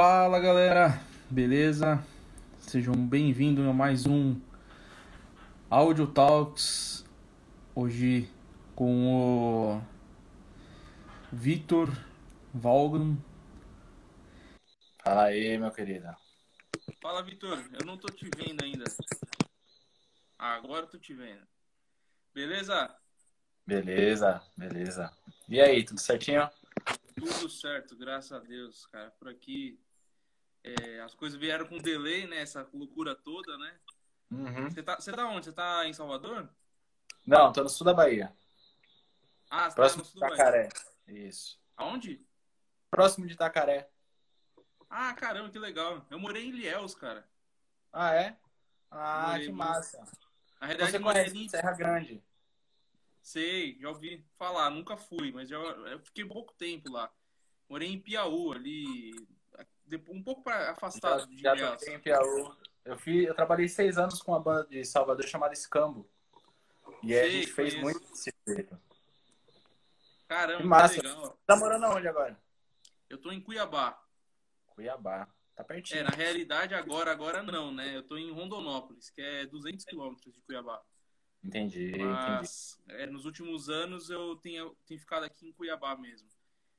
[0.00, 2.00] Fala galera, beleza?
[2.60, 4.40] Sejam bem-vindos a mais um
[5.68, 7.04] Audio Talks.
[7.74, 8.30] Hoje
[8.76, 9.82] com o
[11.32, 11.88] Vitor
[12.54, 13.18] Valgren.
[15.02, 16.14] Fala aí, meu querido.
[17.02, 18.84] Fala Vitor, eu não tô te vendo ainda.
[20.38, 21.44] Ah, agora eu tô te vendo.
[22.32, 22.96] Beleza?
[23.66, 25.10] Beleza, beleza.
[25.48, 26.48] E aí, tudo certinho?
[27.16, 29.10] Tudo certo, graças a Deus, cara.
[29.18, 29.76] Por aqui
[30.64, 32.40] é, as coisas vieram com delay, né?
[32.40, 33.78] Essa loucura toda, né?
[34.30, 34.70] Uhum.
[34.70, 35.46] Você tá, você tá onde?
[35.46, 36.48] Você tá em Salvador?
[37.26, 38.34] Não, tô no sul da Bahia.
[39.50, 40.68] Ah, você Próximo tá de no sul do Itacaré.
[41.06, 41.60] Isso.
[41.76, 42.26] Aonde?
[42.90, 43.90] Próximo de Itacaré.
[44.90, 46.06] Ah, caramba, que legal.
[46.10, 47.28] Eu morei em Ilhéus, cara.
[47.92, 48.36] Ah, é?
[48.90, 49.98] Ah, Morei que massa.
[50.60, 51.48] Na realidade, Você conhece em...
[51.48, 52.22] Serra Grande?
[53.20, 57.12] Sei, já ouvi falar, nunca fui, mas já, eu fiquei pouco tempo lá.
[57.68, 59.28] Morei em Piauí, ali,
[60.08, 61.82] um pouco pra, afastado de já Ilhéus.
[61.86, 62.50] em Piauí.
[62.84, 66.08] Eu, fiz, eu trabalhei seis anos com uma banda de Salvador chamada Escambo.
[67.02, 67.82] E aí a Sei, gente fez conheço.
[68.00, 68.78] muito desse jeito.
[70.26, 70.96] Caramba, Que que, massa.
[71.02, 71.38] legal.
[71.46, 72.38] Tá morando aonde agora?
[73.08, 74.00] Eu tô em Cuiabá.
[74.68, 75.28] Cuiabá.
[75.56, 76.00] Tá pertinho.
[76.00, 77.96] É, na realidade, agora, agora não, né?
[77.96, 80.80] Eu tô em Rondonópolis, que é 200 quilômetros de Cuiabá.
[81.42, 82.04] Entendi, entendi.
[82.04, 86.28] Mas é, nos últimos anos eu tenho, tenho ficado aqui em Cuiabá mesmo.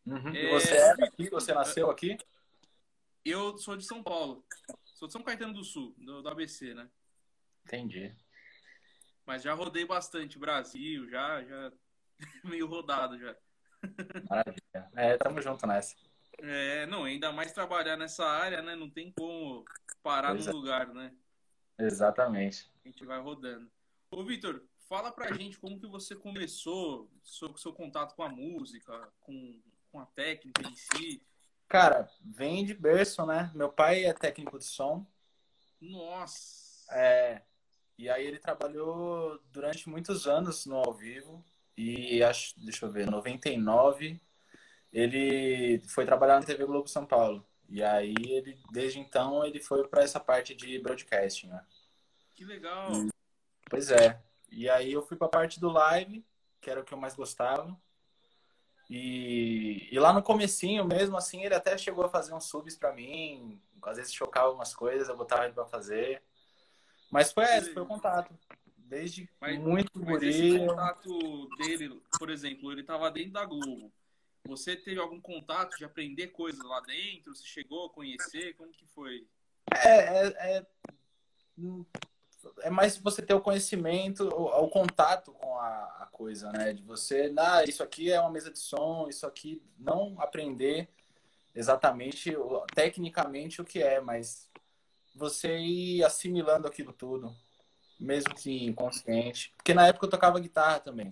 [0.06, 0.30] Uhum.
[0.36, 1.30] É, E você é daqui?
[1.30, 2.18] Você nasceu aqui?
[3.24, 4.46] Eu sou de São Paulo.
[4.86, 6.90] Sou de São Caetano do Sul, do, do ABC, né?
[7.66, 8.16] Entendi.
[9.26, 11.72] Mas já rodei bastante Brasil, já, já
[12.44, 13.36] meio rodado já.
[14.30, 14.90] Maravilha.
[14.96, 15.96] É, tamo junto nessa.
[16.40, 18.76] É, não, ainda mais trabalhar nessa área, né?
[18.76, 19.66] Não tem como
[20.02, 20.52] parar num é.
[20.52, 21.14] lugar, né?
[21.78, 22.72] Exatamente.
[22.84, 23.70] A gente vai rodando.
[24.12, 29.12] Ô, Vitor, fala pra gente como que você começou, seu, seu contato com a música,
[29.20, 31.24] com, com a técnica em si.
[31.70, 33.52] Cara, vem de berço, né?
[33.54, 35.06] Meu pai é técnico de som.
[35.80, 36.92] Nossa!
[36.92, 37.44] É,
[37.96, 41.46] e aí ele trabalhou durante muitos anos no ao vivo.
[41.78, 44.20] E acho, deixa eu ver, 99
[44.92, 47.46] ele foi trabalhar na TV Globo São Paulo.
[47.70, 51.64] E aí ele, desde então, ele foi para essa parte de broadcasting, né?
[52.34, 52.92] Que legal!
[53.70, 54.20] Pois é.
[54.50, 56.26] E aí eu fui para a parte do live,
[56.60, 57.80] que era o que eu mais gostava.
[58.90, 62.92] E, e lá no comecinho mesmo, assim, ele até chegou a fazer uns subs para
[62.92, 63.62] mim.
[63.84, 66.24] Às vezes chocava umas coisas, eu botava ele para fazer.
[67.12, 68.34] Mas foi esse, foi o contato.
[68.78, 73.92] Desde Mas- muito Mas esse contato dele, por exemplo, ele estava dentro da Globo.
[74.46, 77.36] Você teve algum contato de aprender coisas lá dentro?
[77.36, 78.56] Você chegou a conhecer?
[78.56, 79.28] Como que foi?
[79.72, 80.66] É, é, é,
[82.62, 86.74] é mais você ter o conhecimento, o, o contato com a, a coisa, né?
[86.74, 90.90] De você, ah, isso aqui é uma mesa de som, isso aqui, não aprender
[91.56, 92.34] exatamente,
[92.74, 94.50] tecnicamente o que é, mas
[95.16, 97.36] você ir assimilando aquilo tudo,
[98.00, 99.54] mesmo que inconsciente.
[99.58, 101.12] Porque na época eu tocava guitarra também.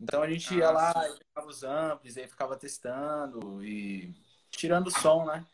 [0.00, 4.14] Então a gente ia Ah, lá, pegava os amplis, aí ficava testando e
[4.50, 5.46] tirando o som, né?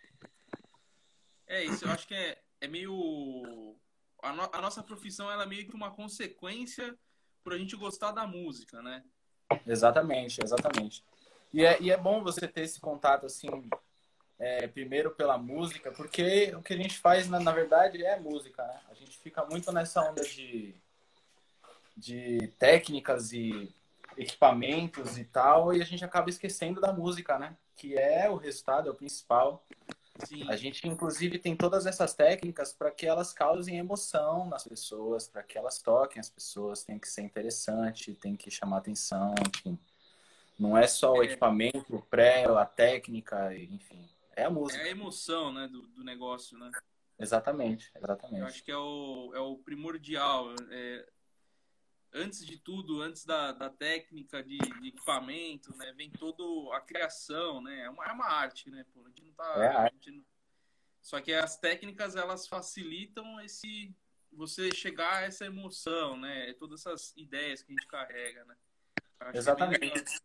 [1.47, 3.75] É, isso eu acho que é, é meio.
[4.23, 6.97] A, no- a nossa profissão ela é meio que uma consequência
[7.43, 9.05] por a gente gostar da música, né?
[9.67, 11.05] Exatamente, exatamente.
[11.53, 13.49] E é, e é bom você ter esse contato, assim,
[14.39, 18.63] é, primeiro pela música, porque o que a gente faz, na, na verdade, é música,
[18.67, 18.81] né?
[18.91, 20.75] A gente fica muito nessa onda de,
[21.97, 23.75] de técnicas e
[24.17, 27.57] equipamentos e tal, e a gente acaba esquecendo da música, né?
[27.77, 29.65] Que é o resultado, é o principal.
[30.27, 30.49] Sim.
[30.49, 35.43] A gente, inclusive, tem todas essas técnicas para que elas causem emoção nas pessoas, para
[35.43, 36.85] que elas toquem as pessoas.
[36.85, 39.79] Tem que ser interessante, tem que chamar atenção, enfim.
[40.59, 41.27] Não é só o É.
[41.27, 44.09] equipamento, o pré, a técnica, enfim.
[44.35, 44.83] É a É música.
[44.83, 46.71] a emoção, né, do, do negócio, né?
[47.19, 48.45] Exatamente, Eu exatamente.
[48.45, 50.53] acho que é o, é o primordial.
[50.71, 51.07] É,
[52.13, 57.61] antes de tudo, antes da, da técnica de, de equipamento, né, vem toda a criação,
[57.61, 57.83] né?
[57.83, 58.85] É uma, é uma arte, né?
[58.93, 59.55] Pô, a gente não tá.
[59.57, 60.25] É a gente não-
[61.03, 63.95] Só que as técnicas elas facilitam esse
[64.31, 66.53] você chegar a essa emoção, né?
[66.55, 68.57] Todas essas ideias que a gente carrega, né?
[69.21, 70.21] Acho é Exatamente.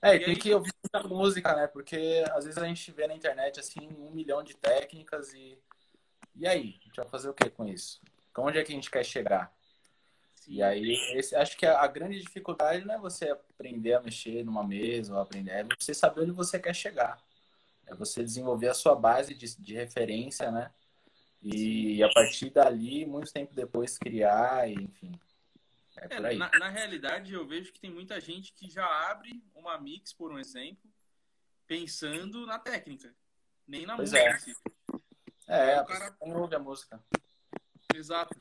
[0.00, 1.66] É, e tem aí- que ouvir muita música, né?
[1.66, 5.58] Porque às vezes a gente vê na internet, assim, um milhão de técnicas e...
[6.36, 6.78] E aí?
[6.80, 8.00] A gente vai fazer o que com isso?
[8.36, 9.52] Onde é que a gente quer chegar?
[10.48, 10.54] Sim.
[10.54, 14.42] E aí, esse, acho que a, a grande dificuldade não é você aprender a mexer
[14.44, 17.22] numa mesa ou aprender, é você saber onde você quer chegar.
[17.86, 20.70] É você desenvolver a sua base de, de referência, né?
[21.42, 25.12] E, a partir dali, muito tempo depois, criar, e, enfim.
[25.96, 26.36] É É, por aí.
[26.38, 30.32] na, na realidade, eu vejo que tem muita gente que já abre uma mix, por
[30.32, 30.90] um exemplo,
[31.66, 33.14] pensando na técnica.
[33.66, 34.50] Nem na Pois música.
[35.46, 35.72] é.
[35.72, 37.02] É, O a cara- pessoa não ouve a música.
[37.94, 38.38] Exato.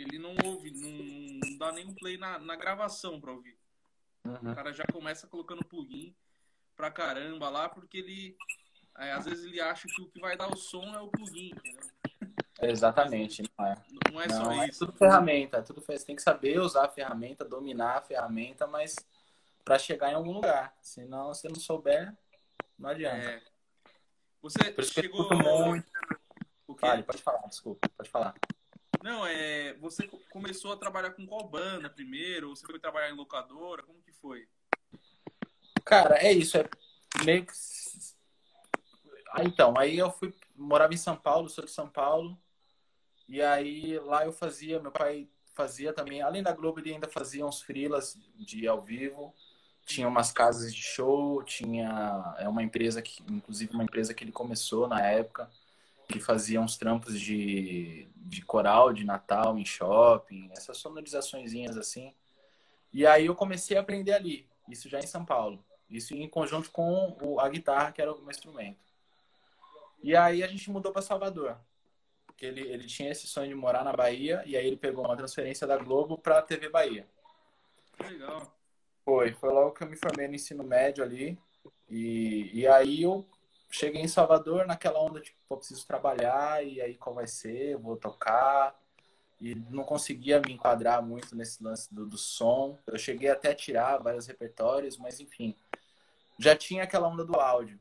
[0.00, 3.58] Ele não ouve, não, não dá nem um play na, na gravação pra ouvir.
[4.24, 4.52] Uhum.
[4.52, 6.14] O cara já começa colocando plugin
[6.76, 8.36] pra caramba lá, porque ele.
[8.98, 11.50] é, às vezes ele acha que o que vai dar o som é o plugin,
[11.50, 11.90] entendeu?
[12.62, 13.74] Exatamente, não é.
[14.12, 14.86] Não é não, só é isso.
[14.86, 18.96] tudo ferramenta, é tudo, você tem que saber usar a ferramenta, dominar a ferramenta, mas
[19.64, 20.76] para chegar em algum lugar.
[20.82, 22.14] Senão, se não souber,
[22.78, 23.30] não adianta.
[23.30, 23.42] É.
[24.42, 25.28] Você chegou.
[25.66, 25.90] muito.
[26.66, 26.86] O quê?
[26.86, 28.34] Fale, pode falar, desculpa, pode falar.
[29.02, 29.74] Não, é.
[29.74, 32.50] Você co- começou a trabalhar com qual banda primeiro?
[32.50, 33.82] Você foi trabalhar em locadora?
[33.82, 34.46] Como que foi?
[35.84, 36.68] Cara, é isso, é
[37.24, 37.52] meio que.
[39.32, 42.36] Ah, então, aí eu fui, morava em São Paulo, sou de São Paulo,
[43.28, 47.46] e aí lá eu fazia, meu pai fazia também, além da Globo, ele ainda fazia
[47.46, 49.32] uns freelas de ao vivo,
[49.86, 54.32] tinha umas casas de show, tinha é uma empresa que, inclusive uma empresa que ele
[54.32, 55.50] começou na época,
[56.10, 62.14] que fazia uns trampos de, de coral de Natal em shopping, essas sonorizaçõezinhas assim.
[62.92, 65.64] E aí eu comecei a aprender ali, isso já em São Paulo.
[65.88, 68.78] Isso em conjunto com o- a guitarra, que era o meu instrumento.
[70.02, 71.56] E aí a gente mudou para Salvador.
[72.26, 75.16] Porque ele, ele tinha esse sonho de morar na Bahia, e aí ele pegou uma
[75.16, 77.06] transferência da Globo para a TV Bahia.
[78.02, 78.56] Legal.
[79.04, 81.36] Foi, foi logo que eu me formei no ensino médio ali.
[81.88, 83.26] E, e aí eu
[83.70, 87.76] cheguei em Salvador naquela onda, tipo, pô, preciso trabalhar, e aí qual vai ser?
[87.76, 88.78] Vou tocar.
[89.40, 92.78] E não conseguia me enquadrar muito nesse lance do, do som.
[92.86, 95.56] Eu cheguei até a tirar vários repertórios, mas enfim.
[96.38, 97.78] Já tinha aquela onda do áudio.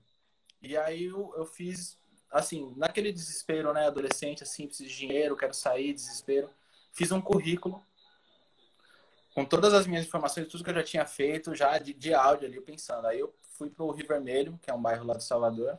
[0.62, 2.00] E aí eu, eu fiz,
[2.32, 3.88] assim, naquele desespero, né?
[3.88, 6.50] Adolescente, assim, preciso de dinheiro, quero sair, desespero.
[6.94, 7.84] Fiz um currículo
[9.34, 12.48] com todas as minhas informações, tudo que eu já tinha feito, já de, de áudio
[12.48, 13.08] ali, pensando.
[13.08, 15.78] Aí eu fui pro Rio Vermelho, que é um bairro lá de Salvador,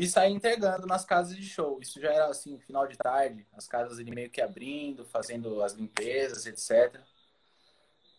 [0.00, 1.78] e saí entregando nas casas de show.
[1.80, 5.72] Isso já era assim, final de tarde, as casas ali meio que abrindo, fazendo as
[5.72, 7.00] limpezas, etc.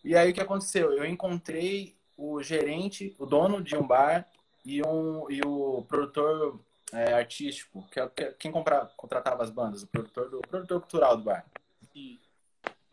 [0.03, 0.91] E aí o que aconteceu?
[0.93, 4.27] Eu encontrei o gerente, o dono de um bar
[4.65, 6.59] e, um, e o produtor
[6.91, 10.79] é, artístico, que é que- quem compra, contratava as bandas, o produtor, do, o produtor
[10.81, 11.45] cultural do bar.
[11.93, 12.19] Sim.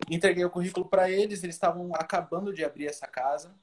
[0.09, 3.55] Entreguei o currículo para eles, eles estavam acabando de abrir essa casa,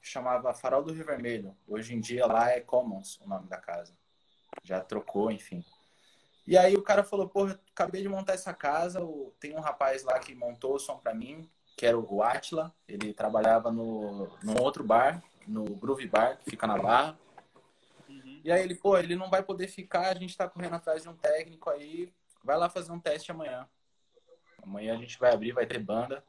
[0.00, 1.56] chamava Farol do Rio Vermelho.
[1.66, 3.96] Hoje em dia lá é Commons o nome da casa.
[4.62, 5.64] Já trocou, enfim.
[6.46, 9.00] E aí o cara falou, pô, eu acabei de montar essa casa,
[9.38, 13.12] tem um rapaz lá que montou o som para mim, que era o Atila, ele
[13.12, 17.18] trabalhava no, num outro bar, no Groove Bar, que fica na Barra.
[18.08, 18.40] Uhum.
[18.42, 21.08] E aí ele, pô, ele não vai poder ficar, a gente tá correndo atrás de
[21.08, 22.12] um técnico aí,
[22.42, 23.68] vai lá fazer um teste amanhã.
[24.68, 26.22] Amanhã a gente vai abrir, vai ter banda,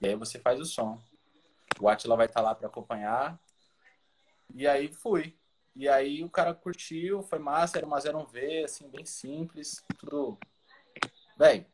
[0.00, 1.02] e aí você faz o som.
[1.80, 3.36] O Atila vai estar lá para acompanhar.
[4.54, 5.36] E aí fui.
[5.74, 10.38] E aí o cara curtiu, foi massa, era uma 01V, assim, bem simples, tudo.
[11.36, 11.66] Velho,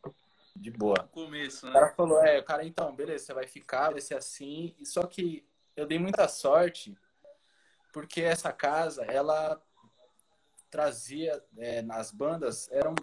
[0.54, 1.06] de boa.
[1.12, 1.74] Começo, O né?
[1.74, 4.74] cara falou, é, o cara, então, beleza, você vai ficar, vai ser assim.
[4.78, 5.46] E Só que
[5.76, 6.96] eu dei muita sorte,
[7.92, 9.60] porque essa casa, ela
[10.70, 12.94] trazia é, nas bandas, era, um,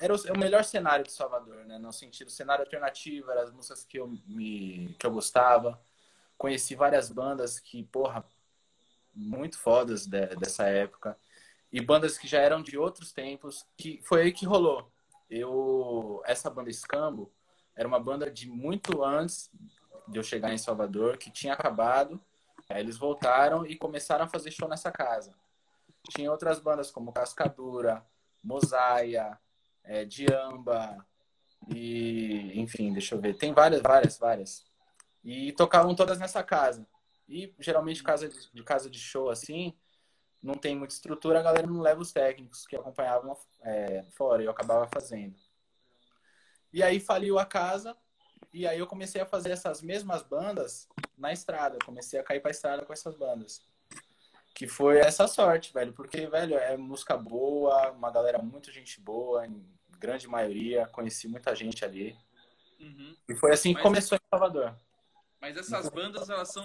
[0.00, 1.43] era o, é o melhor cenário de Salvador,
[1.74, 1.78] né?
[1.78, 5.80] No sentido, cenário alternativo, eram as músicas que eu, me, que eu gostava.
[6.38, 8.24] Conheci várias bandas que, porra,
[9.14, 11.18] muito fodas de- dessa época.
[11.72, 14.90] E bandas que já eram de outros tempos, que foi aí que rolou.
[15.28, 17.32] Eu, essa banda Escambo,
[17.74, 19.50] era uma banda de muito antes
[20.06, 22.20] de eu chegar em Salvador, que tinha acabado.
[22.68, 25.34] Aí eles voltaram e começaram a fazer show nessa casa.
[26.10, 28.06] Tinha outras bandas como Cascadura,
[28.42, 29.38] Mosaia,
[29.82, 31.04] é, Diamba,
[31.68, 33.36] e enfim, deixa eu ver.
[33.36, 34.64] Tem várias, várias, várias.
[35.22, 36.86] E tocavam todas nessa casa.
[37.28, 39.74] E geralmente casa de, de casa de show assim,
[40.42, 44.46] não tem muita estrutura, a galera não leva os técnicos que acompanhavam é, fora, e
[44.46, 45.34] eu acabava fazendo.
[46.70, 47.96] E aí faliu a casa,
[48.52, 51.76] e aí eu comecei a fazer essas mesmas bandas na estrada.
[51.76, 53.66] Eu comecei a cair pra estrada com essas bandas.
[54.54, 55.92] Que foi essa sorte, velho.
[55.92, 59.44] Porque, velho, é música boa, uma galera muito gente boa,
[59.98, 60.86] grande maioria.
[60.86, 62.16] Conheci muita gente ali.
[62.80, 63.16] Uhum.
[63.28, 64.76] E foi assim que Mas- começou em Salvador.
[65.40, 66.64] Mas essas bandas, elas são.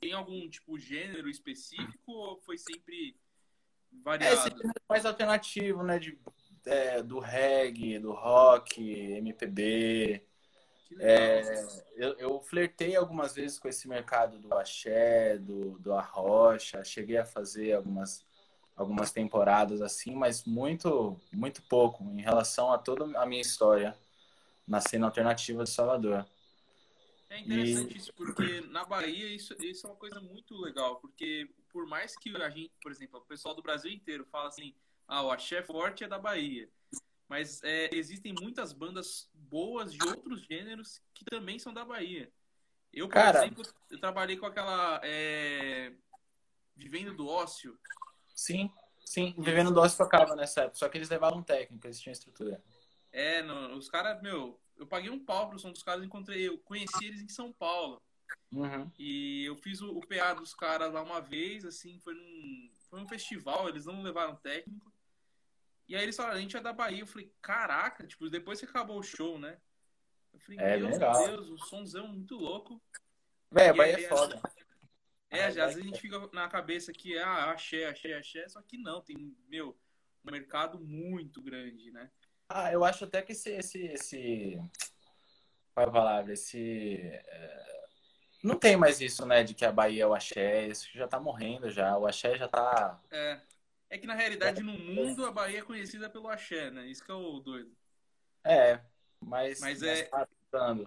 [0.00, 4.50] Tem algum tipo gênero específico ou foi sempre É esse variado?
[4.50, 5.98] gênero mais alternativo, né?
[6.00, 6.18] De,
[6.66, 10.24] é, do reggae, do rock, MPB.
[10.88, 11.10] Que legal.
[11.10, 16.82] É, eu, eu flertei algumas vezes com esse mercado do axé, do, do arrocha.
[16.82, 18.24] Cheguei a fazer algumas,
[18.78, 23.94] algumas temporadas assim, mas muito, muito pouco em relação a toda a minha história
[24.66, 26.24] na cena alternativa de Salvador.
[27.28, 31.86] É interessante isso, porque na Bahia isso, isso é uma coisa muito legal, porque por
[31.86, 34.72] mais que a gente, por exemplo, o pessoal do Brasil inteiro fala assim,
[35.06, 36.70] ah, o axé forte é da Bahia.
[37.28, 42.32] Mas é, existem muitas bandas boas de outros gêneros que também são da Bahia.
[42.92, 43.40] Eu, por Cara...
[43.40, 45.00] exemplo, eu trabalhei com aquela.
[45.04, 45.92] É...
[46.74, 47.78] Vivendo do Ócio.
[48.38, 48.70] Sim,
[49.04, 49.34] sim.
[49.36, 50.78] Vivendo do Ócio tocava nessa época.
[50.78, 52.62] Só que eles levavam técnica, eles tinham estrutura.
[53.10, 56.56] É, não, os caras, meu, eu paguei um pau pro som dos caras, encontrei, eu
[56.58, 58.00] conheci eles em São Paulo.
[58.52, 58.88] Uhum.
[58.96, 63.00] E eu fiz o, o PA dos caras lá uma vez, assim, foi num, foi
[63.00, 64.92] um festival, eles não levaram técnico.
[65.88, 67.00] E aí eles falaram, a gente é da Bahia.
[67.00, 69.58] Eu falei, caraca, tipo, depois que acabou o show, né?
[70.32, 71.26] Eu falei, é, meu legal.
[71.26, 72.80] Deus, o somzão muito louco.
[73.50, 74.40] Véi, a Bahia é foda.
[75.30, 78.78] É, às vezes a gente fica na cabeça que, ah, axé, axé, axé, só que
[78.78, 79.78] não, tem, meu,
[80.24, 82.10] um mercado muito grande, né?
[82.48, 84.58] Ah, eu acho até que esse, esse, esse
[85.78, 87.86] qual é a palavra, esse, é...
[88.42, 91.20] não tem mais isso, né, de que a Bahia é o axé, isso já tá
[91.20, 93.00] morrendo já, o axé já tá...
[93.10, 93.40] É,
[93.90, 97.10] é que na realidade no mundo a Bahia é conhecida pelo axé, né, isso que
[97.10, 97.70] é o doido.
[98.42, 98.80] É,
[99.20, 99.60] mas...
[99.60, 100.26] Mas é, tá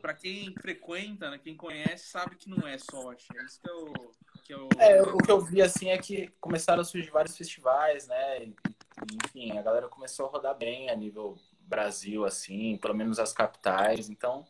[0.01, 3.73] para quem frequenta, né, quem conhece, sabe que não é só axé, isso que é
[3.73, 3.93] o...
[4.43, 4.69] Que é, o...
[4.79, 8.51] é, o que eu vi, assim, é que começaram a surgir vários festivais, né,
[9.25, 14.09] enfim, a galera começou a rodar bem a nível Brasil, assim, pelo menos as capitais.
[14.09, 14.45] Então,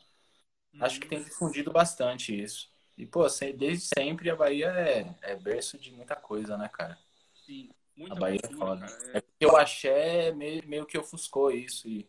[0.73, 0.83] uhum.
[0.83, 2.71] acho que tem difundido bastante isso.
[2.97, 3.25] E, pô,
[3.57, 6.97] desde sempre a Bahia é, é berço de muita coisa, né, cara?
[7.45, 8.85] Sim, muita A Bahia é cultura, é foda.
[8.87, 9.17] Cara, é...
[9.17, 11.87] é porque o axé meio, meio que ofuscou isso.
[11.87, 12.07] E,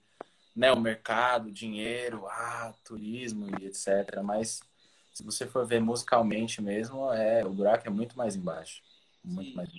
[0.55, 4.23] né, o mercado, dinheiro, ah, turismo e etc.
[4.23, 4.61] Mas
[5.13, 8.83] se você for ver musicalmente mesmo, é, o buraco é muito mais embaixo.
[9.23, 9.57] Muito Sim.
[9.57, 9.71] mais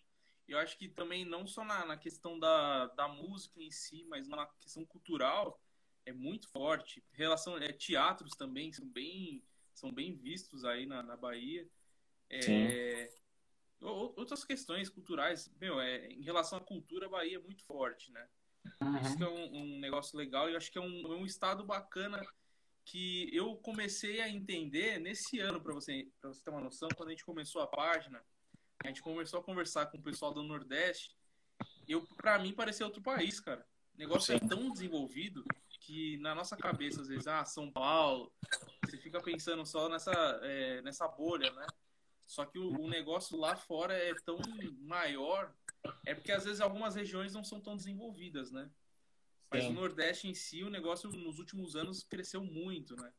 [0.47, 4.27] eu acho que também não só na, na questão da, da música em si, mas
[4.27, 5.59] na questão cultural
[6.05, 7.03] é muito forte.
[7.11, 11.67] Relação é, teatros também são bem são bem vistos aí na, na Bahia.
[12.29, 13.11] É,
[13.81, 18.27] outras questões culturais, meu, é, em relação à cultura, a Bahia é muito forte, né?
[18.79, 19.01] Uhum.
[19.01, 21.25] Isso que é um, um, negócio legal e eu acho que é um, é um
[21.25, 22.23] estado bacana
[22.85, 27.09] que eu comecei a entender nesse ano, para você, pra você ter uma noção, quando
[27.09, 28.23] a gente começou a página,
[28.83, 31.15] a gente começou a conversar com o pessoal do Nordeste.
[31.87, 33.65] Eu, para mim, parecia outro país, cara.
[33.95, 35.43] O negócio é é tão desenvolvido
[35.79, 38.31] que na nossa cabeça, às vezes, ah, São Paulo,
[38.83, 40.11] você fica pensando só nessa,
[40.41, 41.65] é, nessa bolha, né?
[42.25, 44.39] Só que o, o, negócio lá fora é tão
[44.79, 45.53] maior,
[46.05, 48.69] é porque às vezes algumas regiões não são tão desenvolvidas, né?
[49.53, 49.69] Mas Sim.
[49.69, 53.11] o Nordeste em si, o negócio nos últimos anos cresceu muito, né?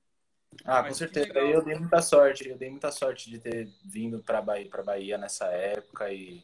[0.65, 1.33] Ah, Mas com certeza.
[1.39, 2.49] Eu dei muita sorte.
[2.49, 6.43] Eu dei muita sorte de ter vindo para Bahia, para Bahia nessa época e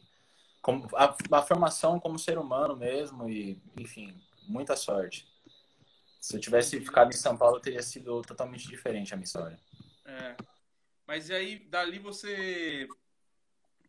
[0.61, 4.15] como a, a, formação como ser humano mesmo e enfim,
[4.47, 5.27] muita sorte.
[6.21, 9.59] Se eu tivesse ficado em São Paulo, teria sido totalmente diferente a minha história.
[10.05, 10.37] É.
[11.05, 12.87] Mas e aí, dali você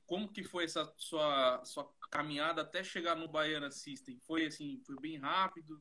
[0.04, 4.18] como que foi essa sua sua caminhada até chegar no Baiana System?
[4.26, 5.80] Foi assim, foi bem rápido?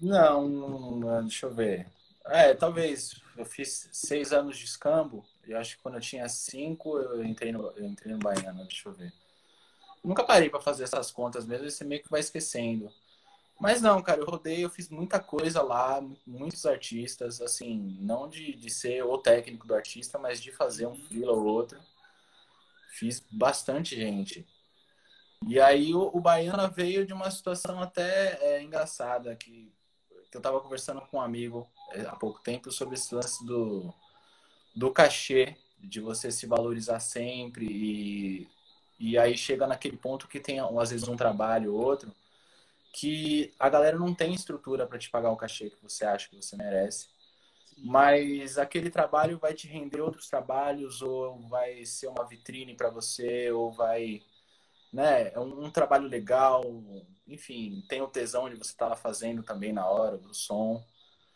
[0.00, 1.86] Não, deixa eu ver.
[2.26, 3.20] É, talvez.
[3.36, 7.52] Eu fiz seis anos de escambo e acho que quando eu tinha cinco eu entrei
[7.52, 9.12] no, eu entrei no Baiana, deixa eu ver.
[10.04, 12.92] Nunca parei para fazer essas contas mesmo e você meio que vai esquecendo.
[13.58, 18.54] Mas não, cara, eu rodei, eu fiz muita coisa lá, muitos artistas, assim, não de,
[18.54, 21.78] de ser o técnico do artista, mas de fazer um freela ou outro.
[22.92, 24.46] Fiz bastante gente.
[25.46, 29.72] E aí o, o Baiana veio de uma situação até é, engraçada, que
[30.30, 33.92] que eu estava conversando com um amigo é, há pouco tempo sobre esse lance do,
[34.74, 38.48] do cachê, de você se valorizar sempre e,
[38.98, 42.14] e aí chega naquele ponto que tem às vezes um trabalho ou outro
[42.92, 46.36] que a galera não tem estrutura para te pagar o cachê que você acha que
[46.36, 47.08] você merece.
[47.78, 53.50] Mas aquele trabalho vai te render outros trabalhos ou vai ser uma vitrine para você
[53.50, 54.22] ou vai
[54.92, 56.62] né, é um, um, trabalho legal,
[57.26, 60.84] enfim, tem o tesão de você estar tá lá fazendo também na hora do som.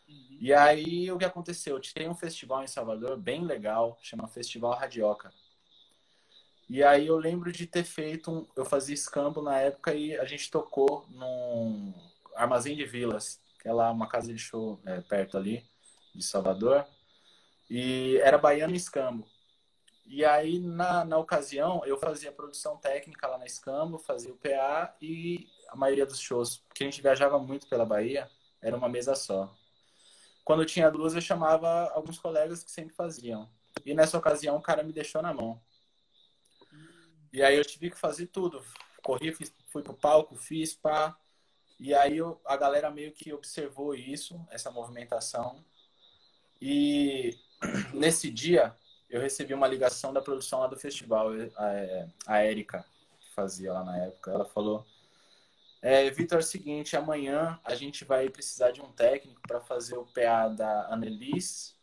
[0.07, 0.37] Uhum.
[0.39, 1.79] E aí o que aconteceu?
[1.93, 5.31] Tem um festival em Salvador bem legal, chama Festival Radioca.
[6.67, 10.25] E aí eu lembro de ter feito um, eu fazia escambo na época e a
[10.25, 11.93] gente tocou num
[12.35, 15.63] Armazém de Vilas, que é lá uma casa de show é, perto ali
[16.13, 16.85] de Salvador.
[17.69, 19.27] E era baiano escambo.
[20.05, 24.95] E aí, na, na ocasião, eu fazia produção técnica lá na Escambo, fazia o PA
[25.01, 28.29] e a maioria dos shows, porque a gente viajava muito pela Bahia,
[28.61, 29.51] era uma mesa só.
[30.43, 33.49] Quando eu tinha duas, eu chamava alguns colegas que sempre faziam.
[33.83, 35.59] E nessa ocasião, o cara me deixou na mão.
[37.33, 38.63] E aí eu tive que fazer tudo.
[39.03, 41.17] Corri, fiz, fui pro palco, fiz, pá.
[41.79, 45.65] E aí eu, a galera meio que observou isso, essa movimentação.
[46.61, 47.37] E
[47.93, 48.75] nesse dia,
[49.09, 52.85] eu recebi uma ligação da produção lá do festival, a, a Erika,
[53.19, 54.31] que fazia lá na época.
[54.31, 54.85] Ela falou:
[55.81, 59.97] É, Vitor, é o seguinte, amanhã a gente vai precisar de um técnico para fazer
[59.97, 61.73] o PA da Annelise,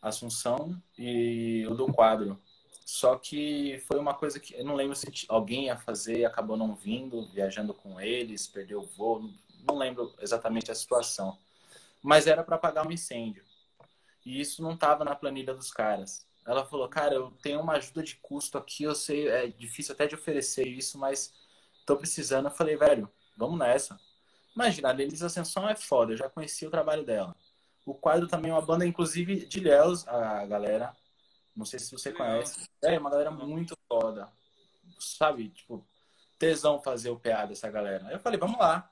[0.00, 2.40] Assunção e o do quadro.
[2.84, 6.72] Só que foi uma coisa que eu não lembro se alguém ia fazer acabou não
[6.74, 9.28] vindo, viajando com eles, perdeu o voo,
[9.66, 11.36] não lembro exatamente a situação.
[12.00, 13.42] Mas era para pagar um incêndio.
[14.24, 16.25] E isso não estava na planilha dos caras.
[16.46, 20.06] Ela falou, cara, eu tenho uma ajuda de custo aqui, eu sei, é difícil até
[20.06, 21.34] de oferecer isso, mas
[21.84, 22.46] tô precisando.
[22.46, 23.98] Eu falei, velho, vamos nessa.
[24.54, 27.34] Imagina, a Denise Ascensão é foda, eu já conheci o trabalho dela.
[27.84, 30.96] O quadro também é uma banda, inclusive, de Léus, a galera.
[31.54, 32.68] Não sei se você conhece.
[32.82, 34.28] É uma galera muito foda.
[34.98, 35.50] Sabe?
[35.50, 35.86] Tipo,
[36.38, 38.06] tesão fazer o PA dessa galera.
[38.08, 38.90] Aí eu falei, vamos lá.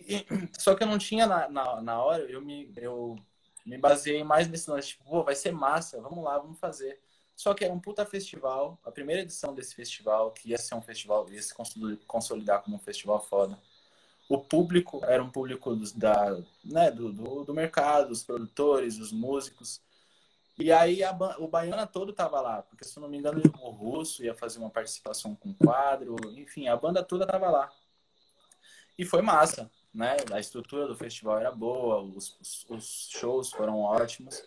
[0.00, 0.26] E,
[0.58, 3.16] só que eu não tinha na, na, na hora, eu me, eu
[3.64, 6.98] me baseei mais nesse lance, tipo, pô, vai ser massa, vamos lá, vamos fazer.
[7.36, 10.82] Só que é um puta festival, a primeira edição desse festival, que ia ser um
[10.82, 11.54] festival, ia se
[12.06, 13.58] consolidar como um festival foda.
[14.28, 19.80] O público era um público da, né, do, do, do mercado, os produtores, os músicos.
[20.58, 24.22] E aí a, o Baiana todo tava lá, porque se não me engano o Russo
[24.22, 27.72] ia fazer uma participação com quadro, enfim, a banda toda tava lá.
[28.98, 30.16] E foi massa né?
[30.32, 34.42] A estrutura do festival era boa, os, os, os shows foram ótimos.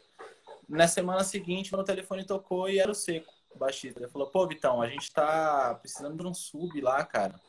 [0.67, 4.00] Na semana seguinte, meu telefone tocou e era o Seco, o baixista.
[4.00, 7.39] Ele falou, pô, Vitão, a gente tá precisando de um sub lá, cara.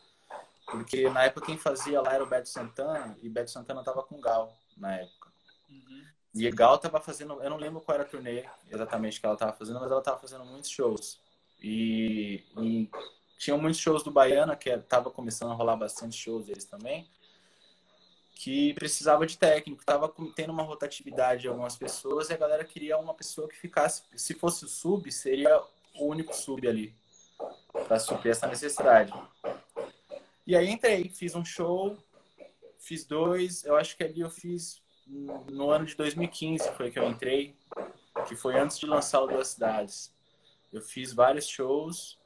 [0.67, 4.21] Porque na época quem fazia lá era o Beto Santana, e Beto Santana tava com
[4.21, 5.31] Gal na época.
[5.71, 6.05] Uhum.
[6.35, 9.53] E Gal tava fazendo, eu não lembro qual era a turnê exatamente que ela tava
[9.53, 11.21] fazendo, mas ela tava fazendo muitos shows.
[11.63, 12.91] E, e
[13.39, 17.09] tinham muitos shows do Baiana, que tava começando a rolar bastante shows deles também
[18.35, 22.99] que precisava de técnico, estava tendo uma rotatividade de algumas pessoas e a galera queria
[22.99, 25.63] uma pessoa que ficasse, se fosse o sub, seria
[25.95, 26.95] o único sub ali
[27.87, 29.13] para suprir essa necessidade.
[30.47, 31.97] E aí entrei, fiz um show,
[32.79, 37.09] fiz dois, eu acho que ali eu fiz no ano de 2015 foi que eu
[37.09, 37.55] entrei,
[38.27, 40.13] que foi antes de lançar o Duas Cidades.
[40.73, 42.19] Eu fiz vários shows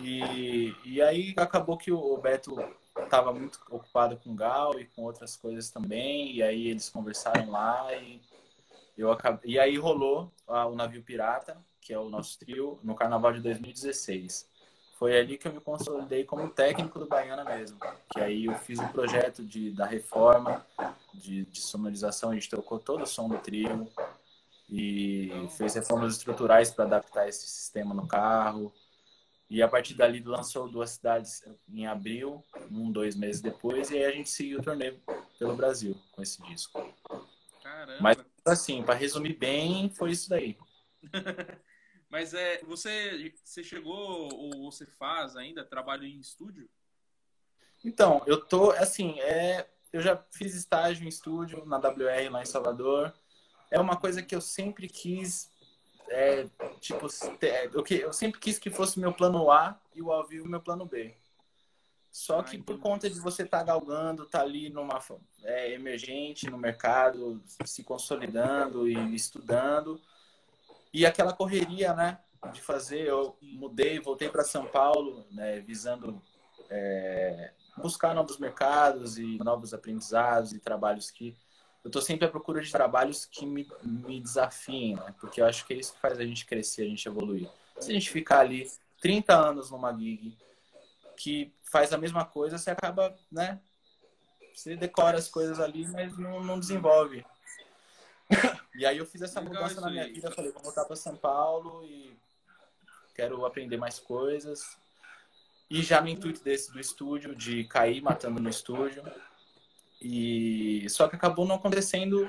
[0.00, 2.56] e, e aí acabou que o Beto
[2.96, 7.92] estava muito ocupado com Gal e com outras coisas também, e aí eles conversaram lá
[7.94, 8.20] e
[8.96, 9.52] eu acabei...
[9.52, 13.40] e aí rolou ah, o navio pirata, que é o nosso trio, no carnaval de
[13.40, 14.50] 2016.
[14.98, 17.78] Foi ali que eu me consolidei como técnico do Baiana mesmo,
[18.10, 20.64] que aí eu fiz o um projeto de da reforma
[21.12, 23.88] de, de sonorização, a gente trocou todo o som do trio
[24.70, 28.72] e fez reformas estruturais para adaptar esse sistema no carro
[29.52, 34.04] e a partir dali lançou duas cidades em abril, um, dois meses depois, e aí
[34.06, 34.98] a gente seguiu o torneio
[35.38, 36.90] pelo Brasil com esse disco.
[37.62, 37.98] Caramba.
[38.00, 40.56] Mas assim, para resumir bem, foi isso daí.
[42.08, 46.66] Mas é, você, você chegou ou você faz ainda trabalho em estúdio?
[47.84, 52.46] Então, eu tô assim, é, eu já fiz estágio em estúdio na WR lá em
[52.46, 53.12] Salvador.
[53.70, 55.51] É uma coisa que eu sempre quis
[56.12, 56.46] é,
[56.78, 57.06] tipo,
[57.72, 60.84] eu, eu sempre quis que fosse meu plano A e o ao vivo meu plano
[60.84, 61.14] B.
[62.10, 65.00] Só que por conta de você estar tá galgando, estar tá ali numa
[65.42, 69.98] é, emergente no mercado, se consolidando e estudando,
[70.92, 72.18] e aquela correria, né,
[72.52, 76.20] de fazer, eu mudei, voltei para São Paulo, né, visando
[76.68, 81.34] é, buscar novos mercados e novos aprendizados e trabalhos que
[81.84, 85.14] eu estou sempre à procura de trabalhos que me, me desafiem, né?
[85.20, 87.48] Porque eu acho que é isso que faz a gente crescer, a gente evoluir.
[87.80, 90.36] Se a gente ficar ali 30 anos numa gig
[91.16, 93.60] que faz a mesma coisa, você acaba, né?
[94.54, 97.24] Você decora as coisas ali, mas não, não desenvolve.
[98.74, 101.14] E aí eu fiz essa Legal mudança na minha vida, falei, vou voltar para São
[101.14, 102.16] Paulo e
[103.14, 104.78] quero aprender mais coisas.
[105.68, 109.02] E já no intuito desse do estúdio, de cair matando no estúdio,
[110.04, 112.28] e só que acabou não acontecendo,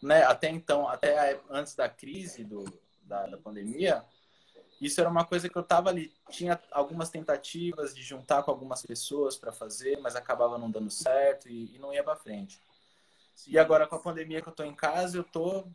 [0.00, 0.22] né?
[0.22, 2.64] Até então, até antes da crise do,
[3.02, 4.04] da, da, pandemia,
[4.80, 8.82] isso era uma coisa que eu tava ali, tinha algumas tentativas de juntar com algumas
[8.82, 12.60] pessoas para fazer, mas acabava não dando certo e, e não ia para frente.
[13.34, 13.52] Sim.
[13.52, 15.66] E agora com a pandemia que eu tô em casa, eu tô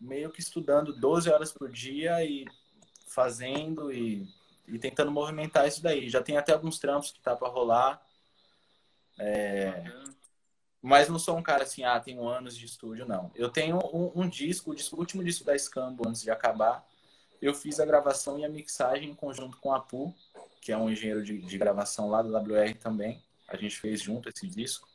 [0.00, 2.44] meio que estudando 12 horas por dia e
[3.06, 4.26] fazendo e,
[4.66, 6.08] e tentando movimentar isso daí.
[6.08, 8.02] Já tem até alguns trampos que tá para rolar.
[9.18, 9.84] É,
[10.82, 13.30] mas não sou um cara assim, ah, tenho anos de estúdio, não.
[13.34, 16.86] Eu tenho um, um disco, o, disco, o último disco da Scambo, antes de acabar,
[17.40, 20.14] eu fiz a gravação e a mixagem em conjunto com a Pu,
[20.60, 23.22] que é um engenheiro de, de gravação lá da WR também.
[23.48, 24.88] A gente fez junto esse disco.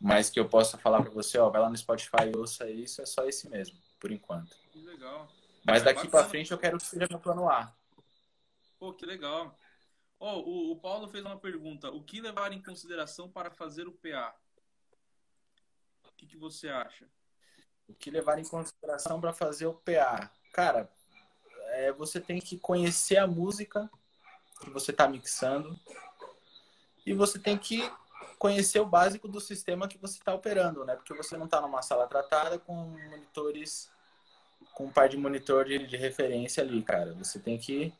[0.00, 3.00] Mas que eu possa falar para você, ó, vai lá no Spotify e ouça isso,
[3.00, 4.54] é só esse mesmo, por enquanto.
[4.70, 5.28] Que legal.
[5.64, 7.74] Mas daqui para frente eu quero que seja meu plano A.
[8.78, 9.56] Pô, que legal.
[10.18, 11.90] Oh, o, o Paulo fez uma pergunta.
[11.90, 14.34] O que levar em consideração para fazer o PA?
[16.24, 17.06] Que, que você acha?
[17.86, 20.30] O que levar em consideração para fazer o PA?
[20.52, 20.90] Cara,
[21.72, 23.90] é, você tem que conhecer a música
[24.62, 25.78] que você está mixando
[27.04, 27.90] e você tem que
[28.38, 30.96] conhecer o básico do sistema que você está operando, né?
[30.96, 33.90] Porque você não está numa sala tratada com monitores,
[34.72, 37.12] com um par de monitor de, de referência ali, cara.
[37.14, 37.92] Você tem que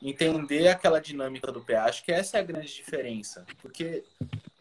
[0.00, 1.84] entender aquela dinâmica do PA.
[1.84, 3.44] Acho que essa é a grande diferença.
[3.60, 4.04] Porque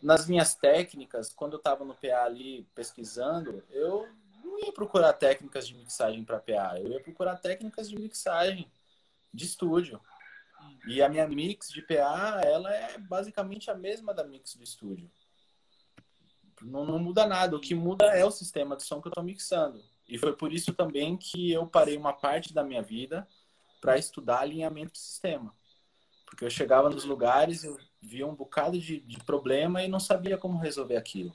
[0.04, 4.06] nas minhas técnicas, quando eu estava no PA ali pesquisando, eu
[4.44, 8.70] não ia procurar técnicas de mixagem para PA, eu ia procurar técnicas de mixagem
[9.34, 10.00] de estúdio.
[10.88, 15.10] E a minha mix de PA, ela é basicamente a mesma da mix do estúdio.
[16.62, 17.56] Não, não muda nada.
[17.56, 19.84] O que muda é o sistema de som que eu estou mixando.
[20.08, 23.28] E foi por isso também que eu parei uma parte da minha vida
[23.82, 25.54] para estudar alinhamento do sistema.
[26.26, 30.38] Porque eu chegava nos lugares, eu via um bocado de, de problema e não sabia
[30.38, 31.34] como resolver aquilo.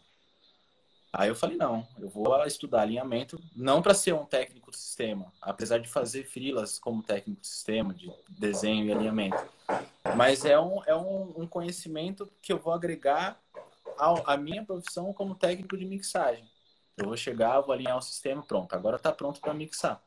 [1.13, 5.33] Aí eu falei, não, eu vou estudar alinhamento, não para ser um técnico do sistema,
[5.41, 9.39] apesar de fazer frilas como técnico do sistema, de desenho e alinhamento.
[10.15, 13.41] Mas é um, é um, um conhecimento que eu vou agregar
[14.27, 16.45] à minha profissão como técnico de mixagem.
[16.97, 20.03] Eu vou chegar, vou alinhar o sistema, pronto, agora está pronto para mixar.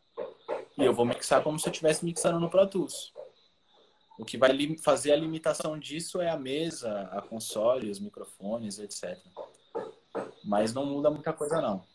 [0.78, 3.12] E eu vou mixar como se eu estivesse mixando no Pro Tools.
[4.18, 9.18] O que vai fazer a limitação disso é a mesa, a console, os microfones, etc.
[10.44, 11.86] Mas não muda muita coisa, não.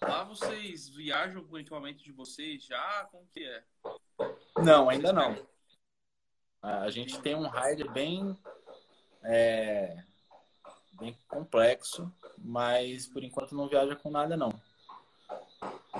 [0.00, 3.08] Lá vocês viajam com o equipamento de vocês já?
[3.10, 3.64] Como que é?
[4.62, 5.36] Não, ainda não.
[6.62, 8.36] A gente tem um rider bem,
[9.22, 10.02] é,
[10.92, 14.50] bem complexo, mas por enquanto não viaja com nada, não.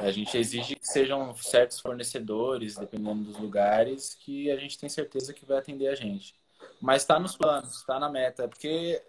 [0.04, 5.32] A gente exige que sejam certos fornecedores, dependendo dos lugares, que a gente tem certeza
[5.32, 6.34] que vai atender a gente.
[6.78, 9.02] Mas está nos planos, está na meta, porque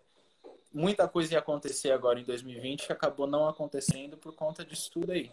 [0.74, 5.12] muita coisa ia acontecer agora em 2020 que acabou não acontecendo por conta disso tudo
[5.12, 5.30] aí.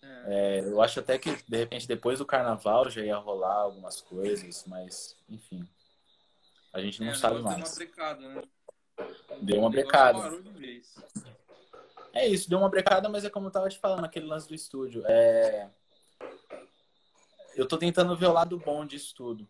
[0.00, 0.60] É.
[0.60, 4.64] É, eu acho até que, de repente, depois do carnaval já ia rolar algumas coisas,
[4.66, 5.68] mas, enfim.
[6.72, 7.56] A gente não é, sabe mais.
[7.56, 8.42] Deu uma brecada, né?
[9.42, 10.30] Deu uma brecada.
[12.12, 14.54] É isso, deu uma brecada, mas é como eu tava te falando, aquele lance do
[14.54, 15.04] estúdio.
[15.06, 15.68] É...
[17.54, 19.46] Eu tô tentando ver o lado bom disso tudo.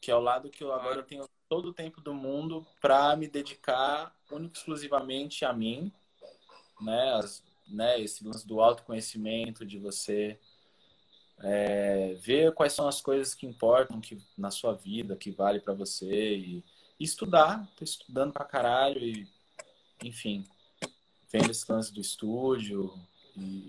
[0.00, 3.28] Que é o lado que eu agora tenho todo o tempo do mundo para me
[3.28, 5.92] dedicar único exclusivamente a mim,
[6.80, 7.14] né?
[7.14, 8.00] As, né?
[8.00, 10.38] Esse lance do autoconhecimento, de você
[11.42, 15.74] é, ver quais são as coisas que importam que, na sua vida, que vale para
[15.74, 16.64] você e,
[16.98, 19.28] e, estudar, tô estudando pra caralho e,
[20.02, 20.46] enfim,
[21.30, 22.92] vendo esse lance do estúdio
[23.36, 23.68] e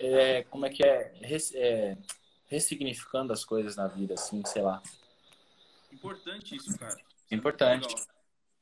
[0.00, 1.12] é, como é que é,
[1.54, 1.96] é
[2.46, 4.82] ressignificando as coisas na vida, assim, sei lá.
[5.92, 6.96] Importante isso, cara.
[7.30, 7.88] Importante.
[7.88, 8.14] Legal.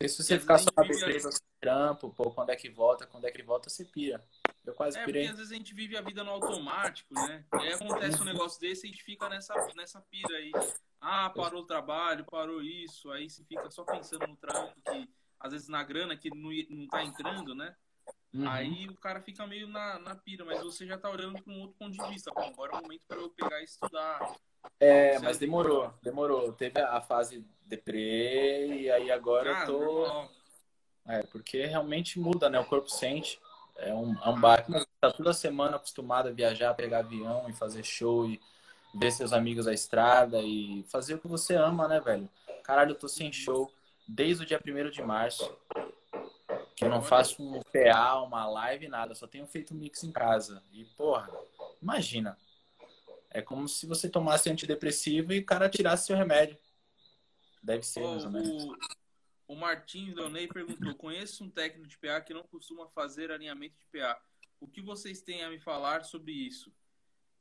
[0.09, 1.33] Se você ficar só na besteira, a...
[1.61, 4.23] trampo, pô, quando é que volta, quando é que volta, você pira.
[4.65, 5.23] Eu quase é, pirei.
[5.23, 7.45] Porque às vezes a gente vive a vida no automático, né?
[7.55, 10.53] E aí acontece um negócio desse e a gente fica nessa, nessa pira aí.
[11.01, 13.11] Ah, parou o trabalho, parou isso.
[13.11, 16.87] Aí você fica só pensando no trampo, que às vezes na grana que não, não
[16.89, 17.75] tá entrando, né?
[18.35, 18.49] Uhum.
[18.49, 21.61] Aí o cara fica meio na, na pira, mas você já tá olhando para um
[21.61, 22.33] outro ponto de vista.
[22.33, 24.37] Pô, agora é o momento para eu pegar e estudar.
[24.81, 26.53] É, mas demorou, demorou.
[26.53, 30.07] Teve a fase deprê e aí agora ah, eu tô.
[30.07, 30.31] Normal.
[31.07, 32.59] É, porque realmente muda, né?
[32.59, 33.39] O corpo sente.
[33.77, 37.53] É um, é um baque, mas tá toda semana acostumado a viajar, pegar avião e
[37.53, 38.41] fazer show e
[38.95, 42.29] ver seus amigos à estrada e fazer o que você ama, né, velho?
[42.63, 43.73] Caralho, eu tô sem show
[44.07, 45.51] desde o dia 1 de março.
[46.75, 49.15] Que eu não faço um PA, uma live, nada.
[49.15, 50.63] Só tenho feito mix em casa.
[50.73, 51.31] E, porra,
[51.81, 52.37] imagina.
[53.31, 56.59] É como se você tomasse antidepressivo e o cara tirasse seu remédio.
[57.63, 58.65] Deve ser, mais ou menos.
[59.47, 63.87] O, Martins Leonei perguntou: conheço um técnico de PA que não costuma fazer alinhamento de
[63.87, 64.21] PA.
[64.61, 66.73] O que vocês têm a me falar sobre isso?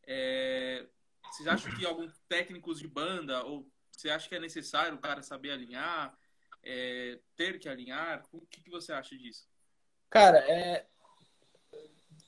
[0.03, 0.87] É,
[1.31, 5.21] vocês acham que alguns técnicos de banda, ou você acha que é necessário o cara
[5.21, 6.17] saber alinhar,
[6.63, 8.23] é, ter que alinhar?
[8.31, 9.47] O que, que você acha disso?
[10.09, 10.85] Cara, é.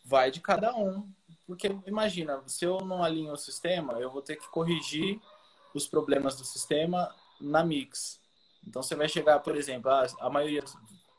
[0.06, 1.12] Vai de cada um.
[1.46, 5.20] Porque imagina, se eu não alinho o sistema, eu vou ter que corrigir
[5.74, 8.22] os problemas do sistema na mix.
[8.66, 10.64] Então você vai chegar, por exemplo, a, a maioria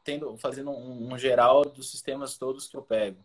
[0.03, 3.22] tendo, fazendo um, um, geral dos sistemas todos que eu pego.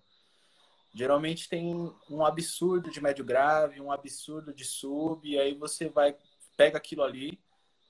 [0.93, 6.15] Geralmente tem um absurdo de médio grave, um absurdo de sub, e aí você vai
[6.58, 7.39] pega aquilo ali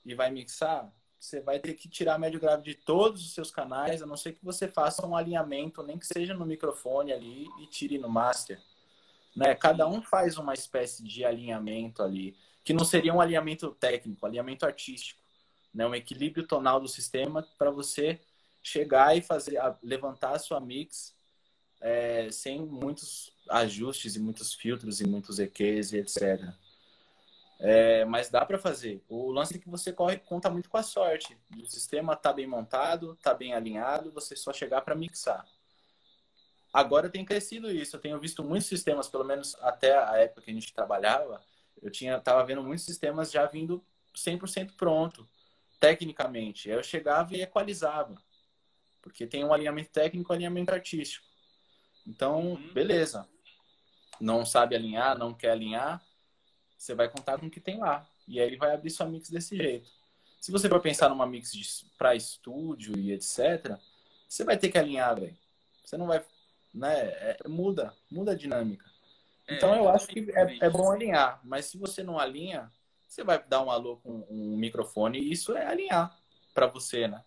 [0.04, 0.92] e vai mixar.
[1.20, 4.32] Você vai ter que tirar médio grave de todos os seus canais, a não ser
[4.32, 8.58] que você faça um alinhamento, nem que seja no microfone ali e tire no master.
[9.36, 9.54] Né?
[9.54, 12.34] Cada um faz uma espécie de alinhamento ali.
[12.64, 15.20] que não seria um alinhamento técnico, alinhamento artístico,
[15.74, 15.86] né?
[15.86, 18.20] Um equilíbrio tonal do sistema para você
[18.62, 21.14] chegar e fazer levantar a sua mix
[21.80, 26.54] é, sem muitos ajustes e muitos filtros e muitos EQs e etc.
[27.62, 29.04] É, mas dá para fazer.
[29.06, 31.36] O lance é que você corre conta muito com a sorte.
[31.62, 35.46] O sistema está bem montado, está bem alinhado, você só chegar para mixar.
[36.72, 37.96] Agora tem crescido isso.
[37.96, 41.42] Eu tenho visto muitos sistemas, pelo menos até a época que a gente trabalhava,
[41.82, 45.28] eu tinha tava vendo muitos sistemas já vindo 100% pronto,
[45.78, 46.68] tecnicamente.
[46.68, 48.16] Eu chegava e equalizava.
[49.02, 51.26] Porque tem um alinhamento técnico e um alinhamento artístico.
[52.06, 52.72] Então, uhum.
[52.72, 53.28] beleza.
[54.20, 56.02] Não sabe alinhar, não quer alinhar,
[56.80, 58.08] você vai contar com o que tem lá.
[58.26, 59.90] E aí ele vai abrir sua mix desse jeito.
[60.40, 63.78] Se você for pensar numa mix para estúdio e etc.,
[64.26, 65.36] você vai ter que alinhar, velho.
[65.84, 66.24] Você não vai.
[66.72, 67.00] Né?
[67.00, 68.90] É, muda, muda a dinâmica.
[69.46, 71.38] É, então eu acho que é, é, bom alinhar.
[71.44, 72.72] Mas se você não alinha,
[73.06, 76.18] você vai dar um alô com um microfone e isso é alinhar
[76.54, 77.22] para você, né?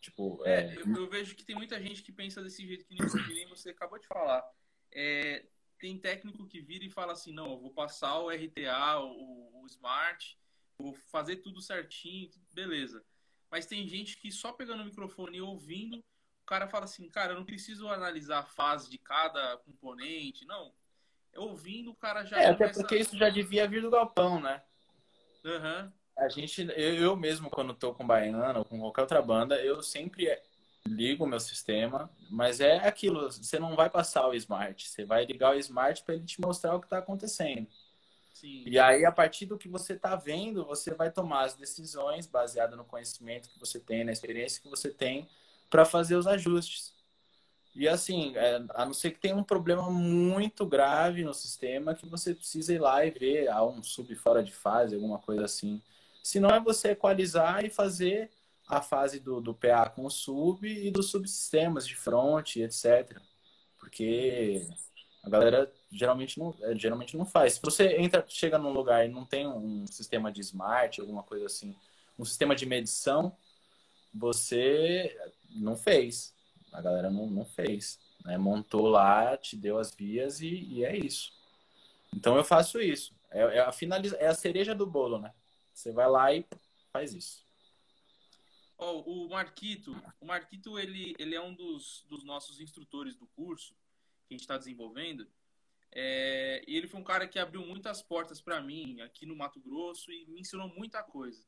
[0.00, 0.76] Tipo, é, é...
[0.76, 2.94] Eu, eu, vejo que tem muita gente que pensa desse jeito que
[3.34, 4.44] nem você acabou de falar.
[5.82, 9.62] É, tem técnico que vira e fala assim, não, eu vou passar o RTA, o,
[9.62, 10.38] o Smart,
[10.78, 13.04] vou fazer tudo certinho, beleza.
[13.50, 17.32] Mas tem gente que só pegando o microfone e ouvindo, o cara fala assim, cara,
[17.32, 20.72] eu não preciso analisar a fase de cada componente, não.
[21.36, 22.38] Ouvindo, o cara já.
[22.38, 22.64] É, começa...
[22.64, 24.62] até porque isso já devia vir do galpão, né?
[25.44, 25.92] Uhum.
[26.16, 29.82] A gente, eu, eu mesmo, quando tô com Baiana ou com qualquer outra banda, eu
[29.82, 30.28] sempre
[30.86, 35.24] ligo o meu sistema, mas é aquilo, você não vai passar o smart, você vai
[35.24, 37.66] ligar o smart para ele te mostrar o que está acontecendo.
[38.32, 38.64] Sim.
[38.66, 42.76] E aí, a partir do que você está vendo, você vai tomar as decisões baseadas
[42.76, 45.28] no conhecimento que você tem, na experiência que você tem,
[45.70, 46.92] para fazer os ajustes.
[47.74, 52.06] E assim, é, a não ser que tenha um problema muito grave no sistema que
[52.06, 55.80] você precisa ir lá e ver há um sub fora de fase, alguma coisa assim.
[56.22, 58.30] Se não é você equalizar e fazer
[58.72, 63.20] a fase do, do PA com o sub e dos subsistemas de front, etc.
[63.78, 64.66] Porque
[65.22, 67.54] a galera geralmente não, é, geralmente não faz.
[67.54, 71.44] Se você entra, chega num lugar e não tem um sistema de smart, alguma coisa
[71.44, 71.76] assim,
[72.18, 73.36] um sistema de medição,
[74.12, 75.14] você
[75.50, 76.34] não fez.
[76.72, 78.00] A galera não, não fez.
[78.24, 78.38] Né?
[78.38, 81.30] Montou lá, te deu as vias e, e é isso.
[82.14, 83.14] Então eu faço isso.
[83.30, 84.16] É, é, a finaliza...
[84.16, 85.30] é a cereja do bolo, né?
[85.74, 86.46] Você vai lá e
[86.90, 87.51] faz isso.
[88.82, 93.74] Oh, o Marquito, o Marquito ele, ele é um dos, dos nossos instrutores do curso
[94.26, 95.26] que a gente está desenvolvendo.
[95.94, 100.10] É, ele foi um cara que abriu muitas portas para mim aqui no Mato Grosso
[100.10, 101.44] e me ensinou muita coisa.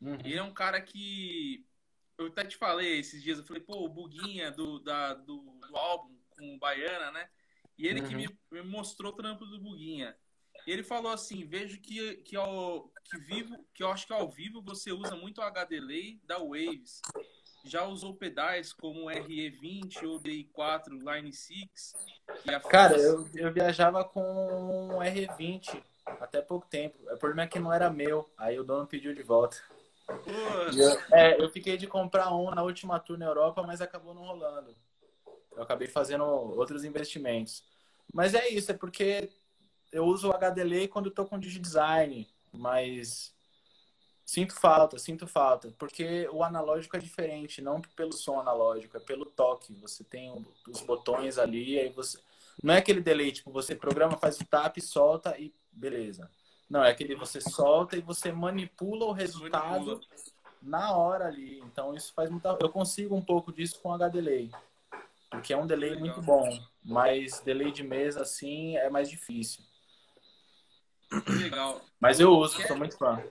[0.00, 0.18] Uhum.
[0.24, 1.64] Ele é um cara que
[2.18, 5.76] eu até te falei esses dias, eu falei, pô, o Buguinha do, da, do, do
[5.76, 7.28] álbum com o Baiana, né?
[7.78, 8.08] E ele uhum.
[8.08, 10.16] que me, me mostrou o trampo do Buguinha.
[10.66, 14.62] Ele falou assim: vejo que, que, ao, que vivo, que eu acho que ao vivo
[14.62, 17.00] você usa muito o HD-Delay da Waves.
[17.64, 21.94] Já usou pedais como RE20 ou DI4 Line 6?
[22.68, 26.98] Cara, eu, eu viajava com um RE20 até pouco tempo.
[27.02, 28.28] O problema é que não era meu.
[28.36, 29.58] Aí o dono pediu de volta.
[30.76, 34.22] Eu, é, eu fiquei de comprar um na última tour na Europa, mas acabou não
[34.22, 34.74] rolando.
[35.54, 37.64] Eu acabei fazendo outros investimentos.
[38.12, 39.30] Mas é isso, é porque
[39.92, 43.34] eu uso o HDLA quando estou com DigiDesign, mas
[44.24, 49.26] sinto falta, sinto falta, porque o analógico é diferente, não pelo som analógico, é pelo
[49.26, 49.74] toque.
[49.74, 52.18] Você tem os botões ali, aí você
[52.62, 56.30] não é aquele delay, tipo, você programa, faz o tap, solta e beleza.
[56.68, 60.00] Não, é aquele você solta e você manipula o resultado
[60.62, 61.60] na hora ali.
[61.60, 62.56] Então isso faz muita.
[62.60, 64.50] Eu consigo um pouco disso com HDLay.
[65.30, 66.48] Porque é um delay muito bom.
[66.82, 69.62] Mas delay de mesa assim é mais difícil.
[71.40, 71.84] Legal.
[72.00, 73.22] Mas eu uso, Kelly, sou muito fã.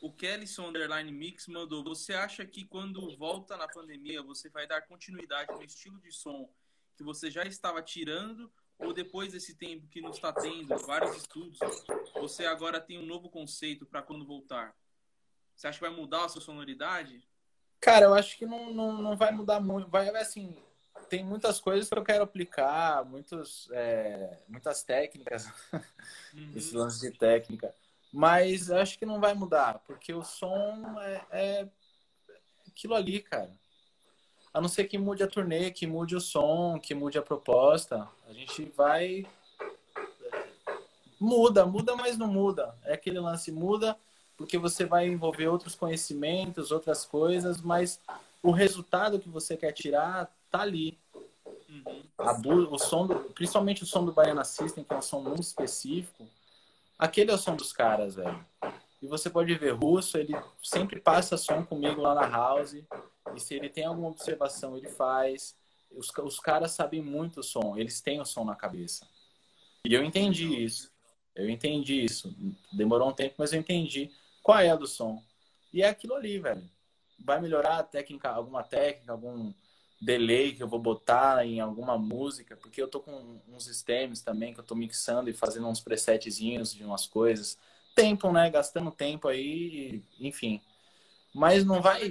[0.00, 4.82] O Kellyson Underline Mix mandou: Você acha que quando volta na pandemia você vai dar
[4.82, 6.48] continuidade no estilo de som
[6.96, 8.50] que você já estava tirando?
[8.78, 11.58] Ou depois desse tempo que não está tendo vários estudos,
[12.14, 14.74] você agora tem um novo conceito para quando voltar?
[15.54, 17.22] Você acha que vai mudar a sua sonoridade?
[17.78, 19.90] Cara, eu acho que não, não, não vai mudar muito.
[19.90, 20.56] Vai, assim,
[21.10, 25.44] tem muitas coisas que eu quero aplicar, muitos, é, muitas técnicas,
[26.32, 26.52] uhum.
[26.54, 27.74] esse lance de técnica.
[28.12, 31.68] Mas acho que não vai mudar, porque o som é, é,
[32.68, 33.50] aquilo ali, cara.
[34.54, 38.08] A não ser que mude a turnê, que mude o som, que mude a proposta,
[38.28, 39.26] a gente vai.
[41.20, 42.74] Muda, muda, mas não muda.
[42.84, 43.96] É aquele lance, muda,
[44.36, 48.00] porque você vai envolver outros conhecimentos, outras coisas, mas
[48.42, 50.98] o resultado que você quer tirar tá ali.
[51.68, 52.72] Uhum.
[52.72, 56.28] o som do, principalmente o som do Baiana System, que é um som muito específico,
[57.00, 58.44] Aquele é o som dos caras, velho.
[59.00, 62.74] E você pode ver, Russo, ele sempre passa som comigo lá na house.
[62.74, 65.56] E se ele tem alguma observação, ele faz.
[65.90, 69.08] Os, os caras sabem muito o som, eles têm o som na cabeça.
[69.86, 70.92] E eu entendi isso.
[71.34, 72.36] Eu entendi isso.
[72.70, 74.10] Demorou um tempo, mas eu entendi
[74.42, 75.22] qual é a do som.
[75.72, 76.68] E é aquilo ali, velho.
[77.24, 79.54] Vai melhorar a técnica, alguma técnica, algum
[80.00, 84.54] delay que eu vou botar em alguma música, porque eu tô com uns stems também
[84.54, 87.58] que eu tô mixando e fazendo uns presetzinhos de umas coisas.
[87.94, 88.48] Tempo, né?
[88.50, 90.60] Gastando tempo aí, enfim.
[91.34, 92.10] Mas não vai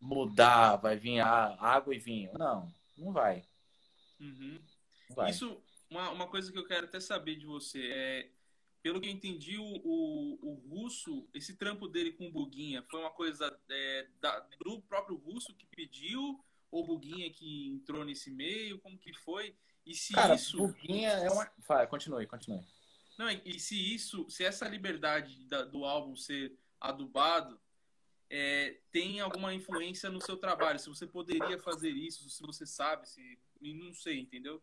[0.00, 2.30] mudar, vai vir água e vinho.
[2.38, 3.44] Não, não vai.
[4.20, 4.60] Uhum.
[5.08, 5.30] Não vai.
[5.30, 8.28] Isso, uma, uma coisa que eu quero até saber de você é
[8.86, 13.00] pelo que eu entendi, o, o, o, russo, esse trampo dele com o Buguinha, foi
[13.00, 16.38] uma coisa é, da, do próprio russo que pediu
[16.76, 18.78] ou Buguinha que entrou nesse meio?
[18.80, 19.56] Como que foi?
[19.84, 20.56] E se Cara, isso.
[20.58, 21.50] Buguinha é uma.
[21.66, 22.64] Vai, continue, continue.
[23.18, 27.58] Não, e se isso, se essa liberdade da, do álbum ser adubado
[28.28, 30.78] é, tem alguma influência no seu trabalho?
[30.78, 33.38] Se você poderia fazer isso, se você sabe, se.
[33.60, 34.62] Não sei, entendeu?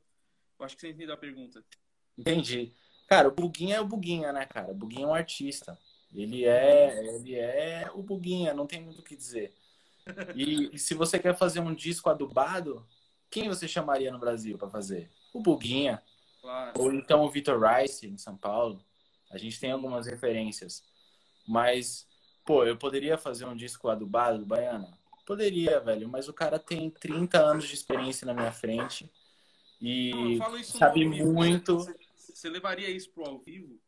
[0.60, 1.66] Eu acho que você entendeu a pergunta.
[2.16, 2.72] Entendi.
[3.08, 4.72] Cara, o Buguinha é o Buguinha, né, cara?
[4.72, 5.78] O Buguinha é um artista.
[6.14, 9.52] Ele é, ele é o Buguinha, não tem muito o que dizer.
[10.36, 12.86] E, se você quer fazer um disco adubado,
[13.30, 15.10] quem você chamaria no Brasil para fazer?
[15.34, 16.02] O Buguinha.
[16.42, 16.82] Claro.
[16.82, 18.84] Ou então o Vitor Rice, em São Paulo.
[19.32, 20.84] A gente tem algumas referências.
[21.48, 22.08] Mas,
[22.46, 24.98] pô, eu poderia fazer um disco adubado do Baiana?
[25.26, 26.08] Poderia, velho.
[26.10, 29.12] Mas o cara tem 30 anos de experiência na minha frente.
[29.82, 31.78] E Não, sabe muito.
[31.78, 33.80] Você, você levaria isso pro ao vivo?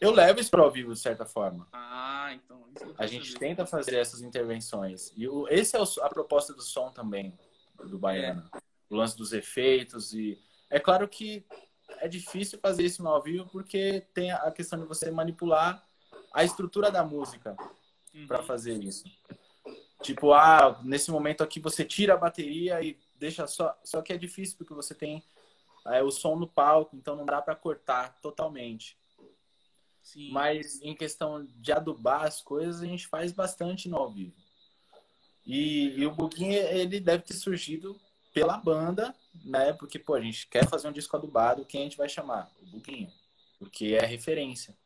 [0.00, 1.68] Eu levo isso para ao vivo, de certa forma.
[1.72, 2.64] Ah, então.
[2.98, 3.46] a gente saber.
[3.46, 5.12] tenta fazer essas intervenções.
[5.16, 7.38] E o, esse é o, a proposta do som também,
[7.84, 8.48] do Baiano.
[8.54, 8.58] É.
[8.88, 10.12] O lance dos efeitos.
[10.12, 10.38] e
[10.70, 11.44] É claro que
[11.98, 15.84] é difícil fazer isso no ao vivo, porque tem a questão de você manipular
[16.32, 17.56] a estrutura da música
[18.14, 18.26] uhum.
[18.26, 19.04] para fazer isso.
[20.02, 23.76] Tipo, ah, nesse momento aqui você tira a bateria e deixa só.
[23.82, 25.24] Só que é difícil porque você tem
[25.86, 28.96] é, o som no palco, então não dá para cortar totalmente.
[30.06, 30.30] Sim.
[30.30, 34.36] Mas em questão de adubar as coisas, a gente faz bastante no ao vivo.
[35.44, 38.00] E, e o Buguinha, ele deve ter surgido
[38.32, 39.12] pela banda,
[39.44, 39.72] né?
[39.72, 42.52] Porque, pô, a gente quer fazer um disco adubado, quem a gente vai chamar?
[42.62, 43.12] O Buguinha.
[43.58, 44.76] Porque é referência.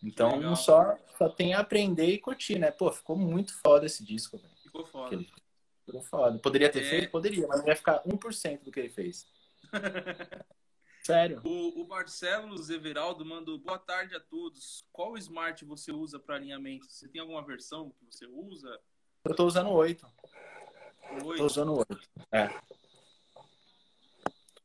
[0.00, 2.70] Então, não só, só tem a aprender e curtir, né?
[2.70, 4.54] Pô, ficou muito foda esse disco, velho.
[4.62, 5.24] Ficou foda.
[5.84, 6.38] Ficou foda.
[6.38, 6.88] Poderia ter é...
[6.88, 7.10] feito?
[7.10, 9.26] Poderia, mas ia ficar 1% do que ele fez.
[11.06, 11.42] Sério.
[11.44, 14.82] O, o Barcelos Everaldo mandou boa tarde a todos.
[14.90, 16.86] Qual smart você usa para alinhamento?
[16.90, 18.80] Você tem alguma versão que você usa?
[19.22, 20.06] Eu tô usando 8.
[21.24, 21.36] 8.
[21.36, 22.00] Tô usando 8.
[22.32, 22.48] É.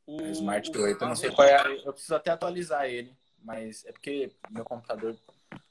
[0.06, 1.02] O, é Smart 8.
[1.02, 1.76] Eu não sei qual é.
[1.84, 3.14] Eu preciso até atualizar ele.
[3.42, 5.18] Mas é porque meu computador,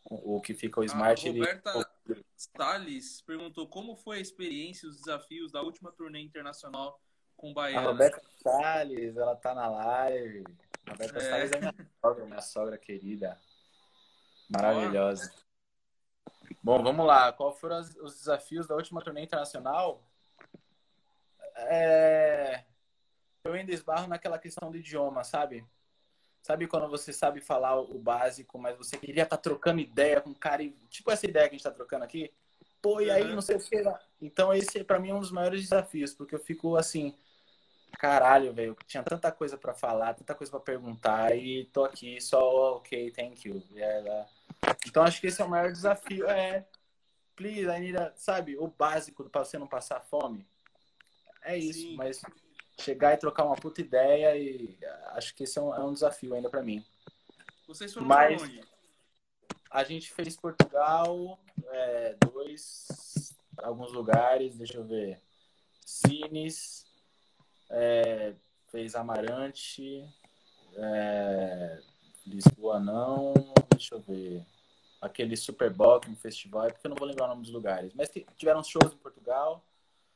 [0.06, 1.28] o que fica o Smart.
[1.28, 2.24] A Roberta ele...
[2.36, 7.02] Salles perguntou como foi a experiência e os desafios da última turnê internacional
[7.39, 7.88] com Baiana.
[7.88, 10.43] A Roberta Salles, ela tá na live.
[10.86, 11.21] A Roberta é.
[11.21, 13.39] Salles é minha sogra, minha sogra querida.
[14.49, 15.34] Maravilhosa.
[16.62, 17.32] Bom, vamos lá.
[17.32, 20.04] Qual foram os desafios da última turnê internacional?
[21.56, 22.65] É...
[23.43, 25.65] Eu ainda esbarro naquela questão do idioma, sabe?
[26.41, 30.32] Sabe quando você sabe falar o básico, mas você queria estar tá trocando ideia com
[30.32, 30.71] o cara, e...
[30.89, 32.34] tipo essa ideia que a gente está trocando aqui?
[32.82, 33.84] Pô, e aí, não sei o que.
[34.21, 37.13] Então, esse para mim é um dos maiores desafios, porque eu fico assim,
[37.97, 42.78] caralho, velho, tinha tanta coisa para falar, tanta coisa para perguntar e tô aqui só,
[42.78, 43.63] ok, thank you.
[43.71, 44.28] Yeah,
[44.88, 46.65] então acho que esse é o maior desafio, é,
[47.36, 50.47] please, I need a, sabe, o básico para você não passar fome.
[51.41, 51.95] É isso, Sim.
[51.95, 52.21] mas
[52.80, 54.78] chegar e trocar uma puta ideia e
[55.12, 56.86] acho que esse é um, é um desafio ainda para mim.
[57.67, 58.62] Vocês foram mas, onde?
[59.69, 65.21] A gente fez Portugal, é, dois, alguns lugares, deixa eu ver,
[65.86, 66.88] Cines,
[67.70, 68.34] é,
[68.72, 70.04] fez Amarante,
[70.76, 71.80] é,
[72.26, 73.34] Lisboa não,
[73.72, 74.46] deixa eu ver.
[75.02, 77.94] Aquele Super Bowl, um festival, é porque eu não vou lembrar o nome dos lugares.
[77.94, 79.65] Mas tiveram shows em Portugal.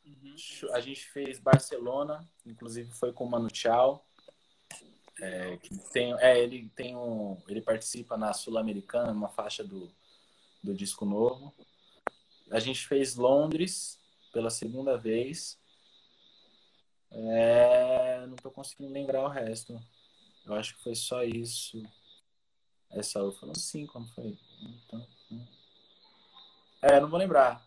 [0.06, 0.36] Uhum.
[0.74, 4.06] A gente fez Barcelona, inclusive foi com o Manu Chao.
[5.22, 5.58] É,
[5.94, 9.90] tem, é, ele tem um, ele participa na Sul-Americana, uma faixa do,
[10.62, 11.54] do disco novo.
[12.52, 13.98] A gente fez Londres
[14.34, 15.58] pela segunda vez.
[17.14, 19.80] É, não tô conseguindo lembrar o resto.
[20.46, 21.82] Eu acho que foi só isso.
[22.90, 24.38] Essa foram cinco, não foi?
[24.62, 25.46] Então, hum.
[26.82, 27.66] é, não vou lembrar.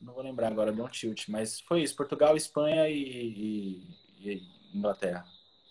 [0.00, 1.28] Não vou lembrar agora, deu um tilt.
[1.28, 5.26] Mas foi isso: Portugal, Espanha e, e, e Inglaterra.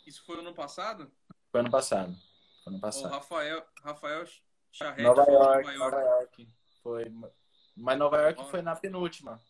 [0.05, 1.11] Isso foi ano passado?
[1.51, 2.15] Foi ano passado.
[2.63, 3.11] Foi ano passado.
[3.11, 4.25] O Rafael, Rafael
[4.71, 6.47] Charrete Nova foi York, Nova Nova York.
[6.83, 7.13] Foi.
[7.75, 9.41] Mas Nova York foi na penúltima.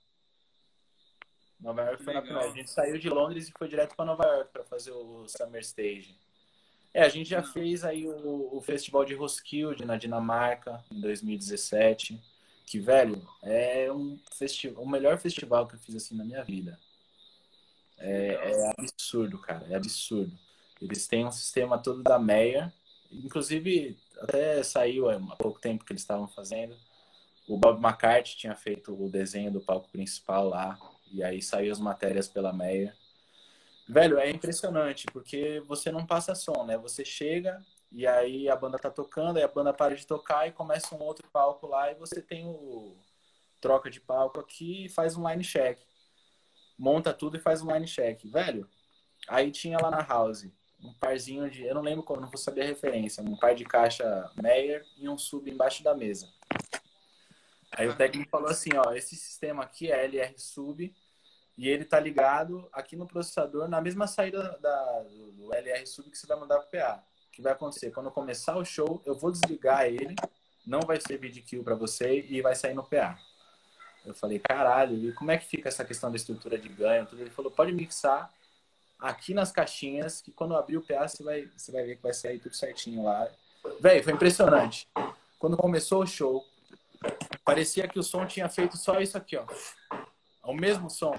[1.60, 2.49] Nova York foi na Legal.
[2.49, 5.62] A gente saiu de Londres e foi direto para Nova York para fazer o Summer
[5.62, 6.18] Stage.
[6.93, 7.51] É, a gente já Não.
[7.51, 12.22] fez aí o, o festival de Roskilde na Dinamarca em 2017.
[12.66, 16.80] Que, velho, é um festival, o melhor festival que eu fiz assim na minha vida.
[17.97, 20.32] É, é absurdo, cara, é absurdo.
[20.82, 22.72] Eles têm um sistema todo da Meyer,
[23.12, 26.76] inclusive até saiu há pouco tempo que eles estavam fazendo.
[27.47, 30.80] O Bob McCarthy tinha feito o desenho do palco principal lá,
[31.12, 32.95] e aí saiu as matérias pela Meyer.
[33.88, 36.78] Velho, é impressionante, porque você não passa som, né?
[36.78, 37.60] Você chega
[37.91, 41.01] e aí a banda tá tocando, aí a banda para de tocar e começa um
[41.01, 42.95] outro palco lá e você tem o
[43.60, 45.80] troca de palco aqui e faz um line check.
[46.78, 48.24] Monta tudo e faz um line check.
[48.26, 48.70] Velho,
[49.28, 50.47] aí tinha lá na house
[50.82, 53.66] um parzinho de, eu não lembro como, não vou saber a referência, um par de
[53.66, 56.30] caixa Meyer e um sub embaixo da mesa.
[57.80, 60.93] Aí o técnico falou assim, ó, esse sistema aqui é LR sub
[61.57, 66.09] e ele tá ligado aqui no processador na mesma saída da, do, do LR sub
[66.09, 67.01] que você vai mandar pro PA.
[67.30, 67.91] O que vai acontecer?
[67.91, 70.13] Quando começar o show, eu vou desligar ele,
[70.67, 73.17] não vai servir de kill para você e vai sair no PA.
[74.05, 77.05] Eu falei, caralho, e como é que fica essa questão da estrutura de ganho?
[77.05, 77.21] Tudo?
[77.21, 78.30] Ele falou, pode mixar
[78.99, 82.13] aqui nas caixinhas, que quando abrir o PA, você vai, você vai ver que vai
[82.13, 83.25] sair tudo certinho lá.
[83.80, 84.86] Véi, foi impressionante.
[85.38, 86.45] Quando começou o show,
[87.43, 89.45] parecia que o som tinha feito só isso aqui, ó.
[90.43, 91.15] O mesmo som.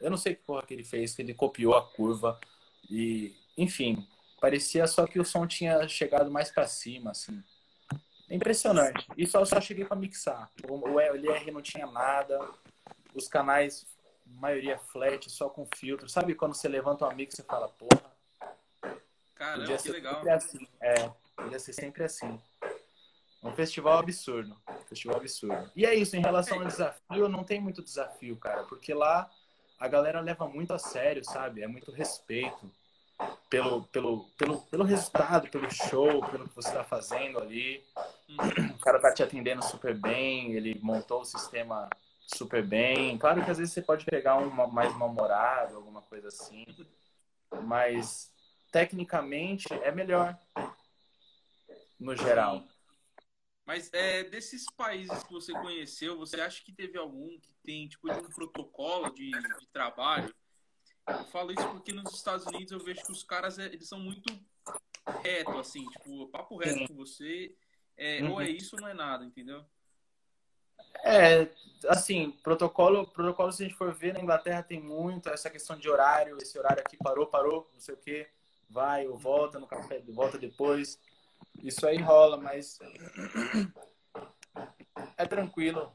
[0.00, 2.38] Eu não sei que porra que ele fez, que ele copiou a curva
[2.90, 4.06] e, enfim,
[4.40, 7.42] parecia só que o som tinha chegado mais para cima, assim.
[8.28, 9.06] É impressionante.
[9.16, 10.50] E só, só cheguei para mixar.
[10.68, 12.40] O, LR não tinha nada,
[13.14, 13.86] os canais,
[14.26, 16.08] maioria flat, só com filtro.
[16.08, 18.12] Sabe quando você levanta um mix e fala, porra,
[19.34, 20.14] Caramba, que legal.
[20.14, 20.68] sempre assim.
[20.80, 22.40] É, podia ser sempre assim.
[23.42, 24.56] Um festival absurdo.
[24.68, 25.70] Um festival absurdo.
[25.74, 29.28] E é isso, em relação ao desafio, não tem muito desafio, cara, porque lá
[29.80, 31.62] a galera leva muito a sério, sabe?
[31.62, 32.70] É muito respeito
[33.50, 37.84] pelo, pelo, pelo, pelo resultado, pelo show, pelo que você está fazendo ali.
[38.28, 38.68] Uhum.
[38.76, 41.88] O cara tá te atendendo super bem, ele montou o sistema
[42.26, 43.18] super bem.
[43.18, 46.64] Claro que às vezes você pode pegar um mais mal-humorado, alguma coisa assim,
[47.64, 48.32] mas
[48.70, 50.38] tecnicamente é melhor
[51.98, 52.62] no geral.
[53.64, 58.10] Mas é, desses países que você conheceu, você acha que teve algum que tem tipo
[58.10, 60.34] um protocolo de, de trabalho?
[61.06, 64.00] Eu falo isso porque nos Estados Unidos eu vejo que os caras é, eles são
[64.00, 64.32] muito
[65.22, 67.54] reto, assim, tipo, papo reto com você,
[67.96, 68.32] é, Uhum.
[68.32, 69.64] ou é isso ou não é nada, entendeu?
[71.04, 71.48] É,
[71.88, 75.88] assim, protocolo, protocolo, se a gente for ver, na Inglaterra tem muito essa questão de
[75.88, 78.28] horário, esse horário aqui parou, parou, não sei o que,
[78.68, 80.98] vai ou volta no café, volta depois.
[81.62, 82.78] Isso aí rola, mas
[85.16, 85.92] é tranquilo.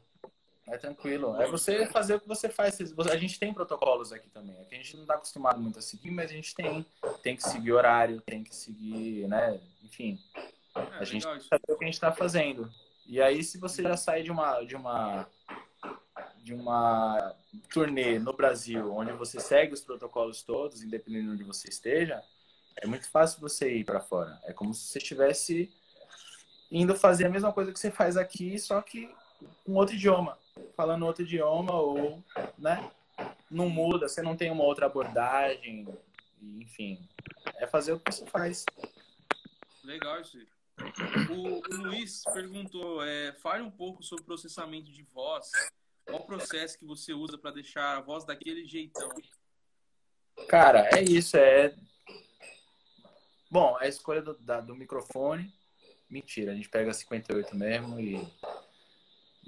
[0.67, 1.41] É tranquilo.
[1.41, 2.77] É você fazer o que você faz.
[3.09, 4.57] A gente tem protocolos aqui também.
[4.59, 6.85] A gente não está acostumado muito a seguir, mas a gente tem.
[7.23, 9.59] Tem que seguir horário, tem que seguir, né?
[9.83, 10.19] Enfim,
[10.75, 12.69] É, a gente tem que saber o que a gente está fazendo.
[13.05, 15.25] E aí, se você já sai de uma, de uma,
[16.43, 17.33] de uma
[17.69, 22.21] turnê no Brasil, onde você segue os protocolos todos, independente de onde você esteja,
[22.81, 24.39] é muito fácil você ir para fora.
[24.43, 25.71] É como se você estivesse
[26.71, 29.09] indo fazer a mesma coisa que você faz aqui, só que
[29.65, 30.37] com outro idioma,
[30.75, 32.23] falando outro idioma ou,
[32.57, 32.91] né?
[33.49, 35.87] Não muda, você não tem uma outra abordagem,
[36.41, 37.07] enfim,
[37.55, 38.65] é fazer o que você faz.
[39.83, 40.37] Legal isso.
[41.31, 45.49] O, o Luiz perguntou, é, fale um pouco sobre processamento de voz.
[46.05, 49.09] Qual o processo que você usa para deixar a voz daquele jeitão?
[50.47, 51.73] Cara, é isso, é.
[53.49, 55.53] Bom, a escolha do, da- do microfone.
[56.09, 58.27] Mentira, a gente pega 58 mesmo e.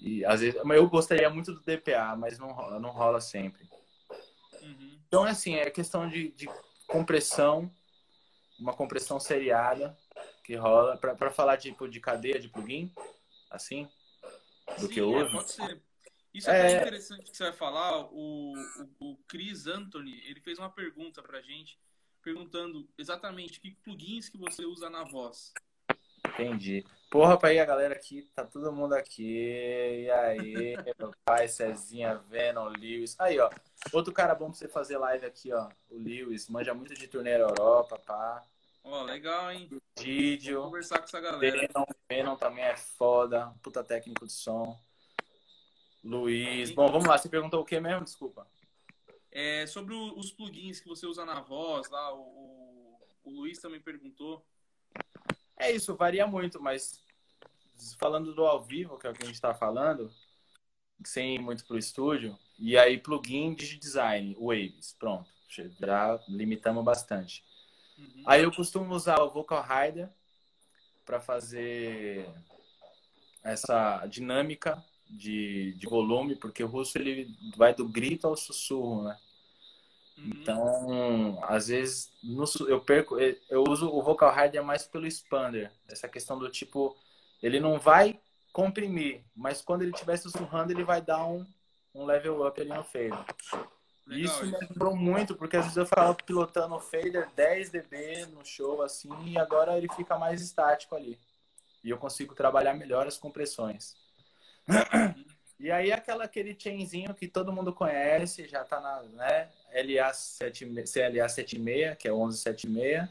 [0.01, 0.61] E às vezes.
[0.63, 3.67] Mas eu gostaria muito do DPA, mas não rola, não rola sempre.
[4.61, 4.99] Uhum.
[5.07, 6.49] Então, é assim, é questão de, de
[6.87, 7.73] compressão,
[8.59, 9.97] uma compressão seriada
[10.43, 10.97] que rola.
[10.97, 12.93] Pra, pra falar tipo de cadeia de plugin,
[13.49, 13.89] assim,
[14.79, 15.31] do Sim, que eu é, uso.
[15.31, 15.81] pode ser.
[16.33, 16.77] Isso é, É.
[16.77, 18.05] interessante que você vai falar.
[18.11, 18.53] O,
[18.99, 21.79] o, o Chris Anthony, ele fez uma pergunta pra gente,
[22.29, 25.51] perguntando exatamente que plugins que você usa na voz.
[26.27, 26.85] Entendi.
[27.09, 30.03] Porra, pra aí a galera aqui, tá todo mundo aqui.
[30.03, 33.15] E aí, meu pai, Cezinha, Venom, Lewis.
[33.19, 33.49] Aí, ó.
[33.91, 35.69] Outro cara bom pra você fazer live aqui, ó.
[35.89, 38.45] O Lewis, manja muito de turnê na Europa, pá.
[38.83, 39.69] Ó, legal, hein?
[39.97, 40.61] Didio.
[40.63, 41.67] conversar com essa galera.
[41.67, 43.51] Venom, Venom também é foda.
[43.63, 44.79] Puta técnico de som.
[46.03, 46.71] Luiz.
[46.71, 47.17] Bom, vamos lá.
[47.17, 48.03] Você perguntou o que mesmo?
[48.03, 48.47] Desculpa.
[49.31, 53.79] É, sobre o- os plugins que você usa na voz, lá, o, o, Luiz também
[53.79, 54.45] perguntou.
[55.57, 57.03] É isso, varia muito, mas
[57.99, 60.11] falando do ao vivo, que é o que a gente está falando,
[61.05, 66.83] sem ir muito para o estúdio, e aí plugin de design, Waves, pronto, já limitamos
[66.83, 67.43] bastante.
[67.97, 68.23] Uhum.
[68.25, 70.09] Aí eu costumo usar o Vocal Rider
[71.05, 72.29] para fazer
[73.43, 79.17] essa dinâmica de, de volume, porque o russo ele vai do grito ao sussurro, né?
[80.17, 80.31] Uhum.
[80.35, 86.07] Então, às vezes, no, eu perco, eu uso o vocal rider mais pelo expander, essa
[86.07, 86.95] questão do tipo,
[87.41, 88.19] ele não vai
[88.51, 91.45] comprimir, mas quando ele estiver sussurrando, ele vai dar um,
[91.93, 93.25] um level up ali no fader.
[94.05, 98.25] Legal, isso me lembrou muito, porque às vezes eu falo pilotando o fader 10 dB
[98.27, 101.17] no show assim, e agora ele fica mais estático ali.
[101.83, 103.95] E eu consigo trabalhar melhor as compressões.
[105.59, 109.49] E aí aquela, aquele chainzinho que todo mundo conhece, já tá na, né?
[109.73, 113.09] LA 7, CLA 76, que é 1176,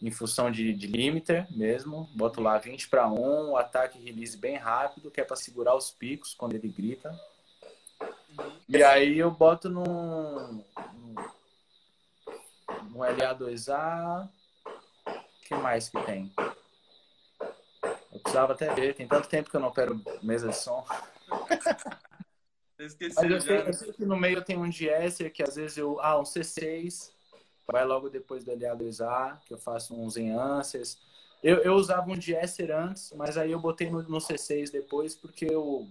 [0.00, 2.08] em função de, de limiter mesmo.
[2.14, 5.90] Boto lá 20 para 1, um ataque release bem rápido, que é para segurar os
[5.90, 7.18] picos quando ele grita.
[8.68, 10.64] E aí eu boto num,
[12.90, 14.28] num LA2A.
[15.04, 16.32] O que mais que tem?
[18.16, 20.84] Eu precisava até ver, tem tanto tempo que eu não opero mesa de som.
[22.78, 25.56] Eu esqueci Mas eu sei, eu sei, que no meio tem um Jesser que às
[25.56, 25.98] vezes eu.
[25.98, 27.10] Ah, um C6,
[27.66, 30.98] vai logo depois do LA2A, que eu faço uns enhancers.
[31.42, 35.46] Eu, eu usava um Jesser antes, mas aí eu botei no, no C6 depois porque
[35.46, 35.88] eu.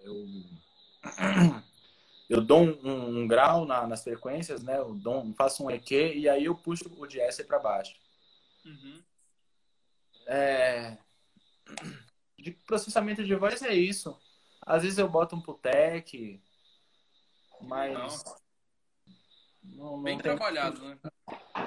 [0.00, 0.26] Eu,
[2.28, 4.76] eu dou um, um, um grau na, nas frequências, né?
[4.76, 7.96] Eu dou, faço um EQ e aí eu puxo o Jesser para baixo.
[8.66, 9.02] Uhum.
[10.26, 10.98] É
[12.38, 14.18] de processamento de voz é isso.
[14.62, 16.40] Às vezes eu boto um Putec,
[17.60, 18.24] mas.
[19.62, 20.98] Não, não Bem trabalhado, né?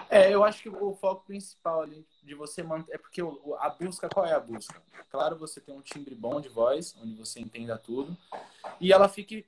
[0.10, 2.94] É, eu acho que o foco principal ali de você manter.
[2.94, 4.82] É porque a busca, qual é a busca?
[5.10, 8.18] Claro, você tem um timbre bom de voz, onde você entenda tudo,
[8.80, 9.46] e ela fique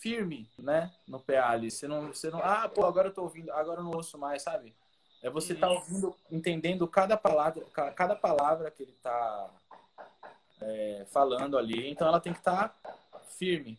[0.00, 0.92] firme, né?
[1.06, 1.70] No PA ali.
[1.70, 2.40] Você não, você não.
[2.40, 4.74] Ah, pô, agora eu tô ouvindo, agora eu não ouço mais, sabe?
[5.22, 7.64] É você estar tá ouvindo, entendendo cada palavra,
[7.94, 9.50] cada palavra que ele tá
[10.64, 11.90] é, falando ali.
[11.90, 13.78] Então ela tem que estar tá firme.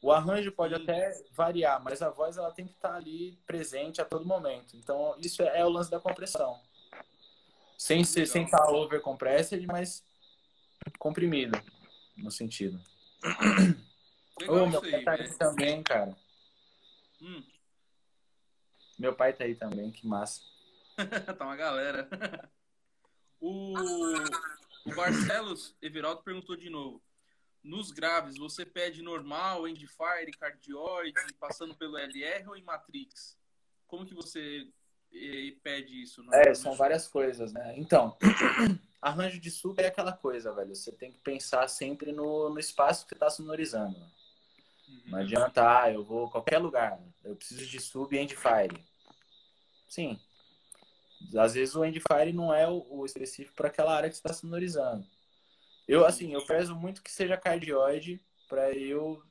[0.00, 0.82] O arranjo pode Sim.
[0.82, 4.76] até variar, mas a voz ela tem que estar tá ali presente a todo momento.
[4.76, 6.60] Então isso é, é o lance da compressão.
[7.78, 10.04] Sem ser sem estar tá over compressed, mas
[10.98, 11.60] comprimido
[12.16, 12.80] no sentido.
[14.40, 16.16] Legal meu pai tá aí também, cara.
[17.20, 17.42] Hum.
[18.98, 20.40] Meu pai tá aí também, que massa.
[21.38, 22.08] tá uma galera.
[23.40, 23.74] o
[24.84, 27.02] o Barcelos Everaldo perguntou de novo.
[27.62, 33.38] Nos graves, você pede normal, Endfire, cardioide, passando pelo LR ou em Matrix?
[33.86, 34.66] Como que você
[35.12, 36.24] eh, pede isso?
[36.32, 37.74] É, são várias coisas, né?
[37.76, 38.16] Então,
[39.00, 40.74] arranjo de sub é aquela coisa, velho.
[40.74, 43.96] Você tem que pensar sempre no, no espaço que você está sonorizando.
[44.88, 45.02] Uhum.
[45.06, 47.00] Não adianta, ah, eu vou qualquer lugar.
[47.22, 48.84] Eu preciso de sub e Endfire.
[49.88, 50.18] Sim,
[51.36, 55.06] às vezes o Endfire não é o, o específico para aquela área que está sonorizando.
[55.86, 59.22] Eu, assim, eu peço muito que seja cardioide para eu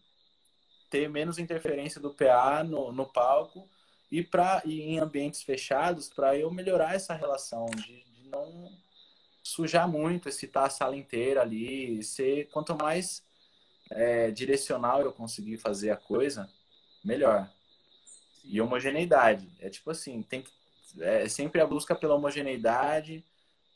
[0.89, 3.67] ter menos interferência do PA no, no palco
[4.11, 8.69] e para em ambientes fechados para eu melhorar essa relação de, de, não
[9.41, 13.23] sujar muito, excitar a sala inteira ali, ser quanto mais
[13.89, 16.49] é, direcional eu conseguir fazer a coisa,
[17.03, 17.49] melhor.
[18.43, 19.49] E homogeneidade.
[19.59, 20.51] É tipo assim, tem que
[20.99, 23.23] é sempre a busca pela homogeneidade,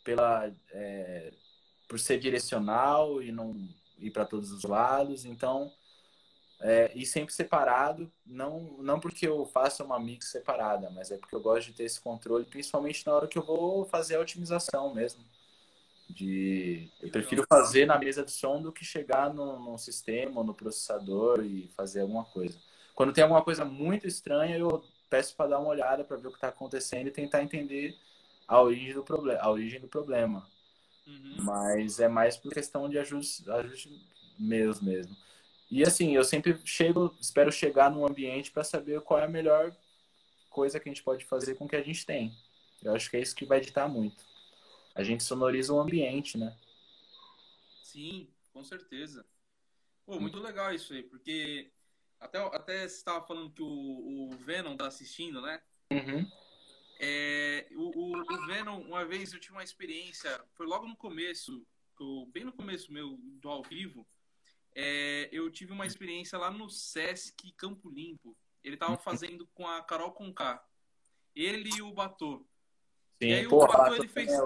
[0.04, 1.34] pela, é,
[1.88, 3.56] por ser direcional e não
[3.98, 5.26] ir para todos os lados.
[5.26, 5.72] Então,
[6.62, 11.36] é, e sempre separado, não, não porque eu faça uma mix separada, mas é porque
[11.36, 14.94] eu gosto de ter esse controle, principalmente na hora que eu vou fazer a otimização
[14.94, 15.24] mesmo.
[16.08, 20.54] De, eu prefiro fazer na mesa de som do que chegar no, no sistema, no
[20.54, 22.58] processador e fazer alguma coisa.
[22.94, 24.84] Quando tem alguma coisa muito estranha, eu
[25.16, 27.98] peço para dar uma olhada para ver o que está acontecendo e tentar entender
[28.46, 30.46] a origem do problema, a origem do problema.
[31.08, 31.38] Uhum.
[31.40, 34.06] Mas é mais por questão de ajuste, ajuste
[34.38, 35.16] meus mesmo.
[35.72, 39.74] E assim, eu sempre chego, espero chegar num ambiente para saber qual é a melhor
[40.50, 42.38] coisa que a gente pode fazer com o que a gente tem.
[42.84, 44.22] Eu acho que é isso que vai editar muito.
[44.94, 46.58] A gente sonoriza o ambiente, né?
[47.84, 49.26] Sim, com certeza.
[50.06, 51.72] Pô, muito legal isso aí, porque
[52.26, 55.62] até, até você estava falando que o, o Venom tá assistindo, né?
[55.92, 56.30] Uhum.
[57.00, 61.66] É, o, o, o, Venom, uma vez eu tive uma experiência, foi logo no começo,
[62.32, 64.08] bem no começo meu do ao vivo,
[64.74, 68.36] é, eu tive uma experiência lá no Sesc Campo Limpo.
[68.64, 68.98] Ele tava uhum.
[68.98, 70.64] fazendo com a Carol Conká.
[71.34, 72.46] Ele e o Batô.
[73.22, 74.32] Sim, e aí porra, o Batô ele fez.
[74.32, 74.40] É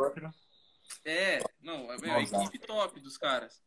[1.05, 3.63] É, não, é a equipe top dos caras.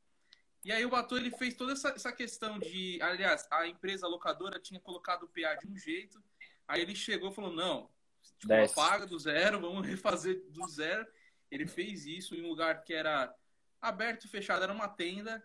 [0.64, 4.60] E aí o Batu ele fez toda essa, essa questão de, aliás, a empresa locadora
[4.60, 6.22] tinha colocado o PA de um jeito,
[6.68, 7.90] aí ele chegou e falou, não,
[8.38, 11.06] tipo, apaga do zero, vamos refazer do zero.
[11.50, 13.34] Ele fez isso em um lugar que era
[13.80, 15.42] aberto e fechado, era uma tenda,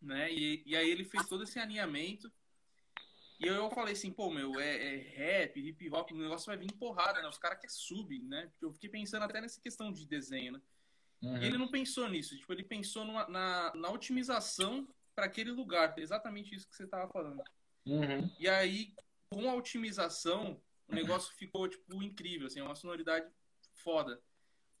[0.00, 0.30] né?
[0.30, 2.30] E, e aí ele fez todo esse alinhamento.
[3.40, 6.70] E eu falei assim, pô, meu, é, é rap, hip hop, o negócio vai vir
[6.74, 7.28] porrada, né?
[7.28, 8.52] Os caras querem sub, né?
[8.60, 10.60] Eu fiquei pensando até nessa questão de desenho, né?
[11.22, 11.36] Uhum.
[11.36, 15.98] E ele não pensou nisso, tipo, ele pensou numa, na, na otimização para aquele lugar,
[15.98, 17.42] exatamente isso que você estava falando.
[17.86, 18.30] Uhum.
[18.38, 18.94] E aí,
[19.28, 23.26] com a otimização, o negócio ficou, tipo, incrível, assim, é uma sonoridade
[23.74, 24.20] foda.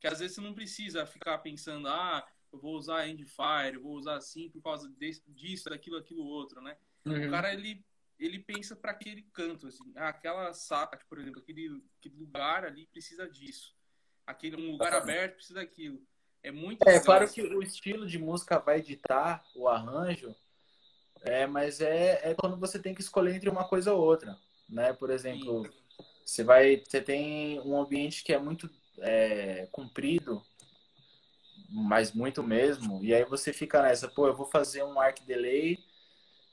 [0.00, 3.94] Que às vezes você não precisa ficar pensando, ah, eu vou usar Endfire, eu vou
[3.94, 6.76] usar assim por causa desse, disso, daquilo, aquilo outro, né?
[7.04, 7.28] Uhum.
[7.28, 7.84] O cara, ele
[8.20, 12.86] ele pensa para aquele canto, assim, ah, aquela sala, por exemplo, aquele, aquele lugar ali
[12.86, 13.74] precisa disso.
[14.26, 16.06] Aquele um lugar aberto precisa daquilo.
[16.42, 20.34] É muito É claro que o estilo de música vai ditar o arranjo,
[21.22, 24.38] é, mas é, é quando você tem que escolher entre uma coisa ou outra,
[24.68, 24.92] né?
[24.92, 25.72] Por exemplo, Sim.
[26.24, 30.42] você vai, você tem um ambiente que é muito é, comprido,
[31.68, 35.78] mas muito mesmo, e aí você fica nessa, pô, eu vou fazer um arc delay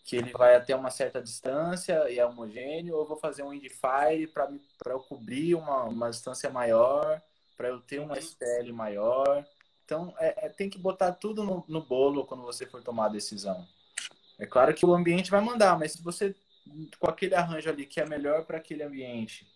[0.08, 3.54] que ele vai até uma certa distância e é homogêneo, ou eu vou fazer um
[3.54, 7.22] Indifire para eu cobrir uma, uma distância maior,
[7.58, 9.46] para eu ter uma STL maior.
[9.88, 13.10] Então, é, é, tem que botar tudo no, no bolo quando você for tomar a
[13.10, 13.66] decisão.
[14.38, 16.36] É claro que o ambiente vai mandar, mas se você,
[17.00, 19.48] com aquele arranjo ali que é melhor para aquele ambiente,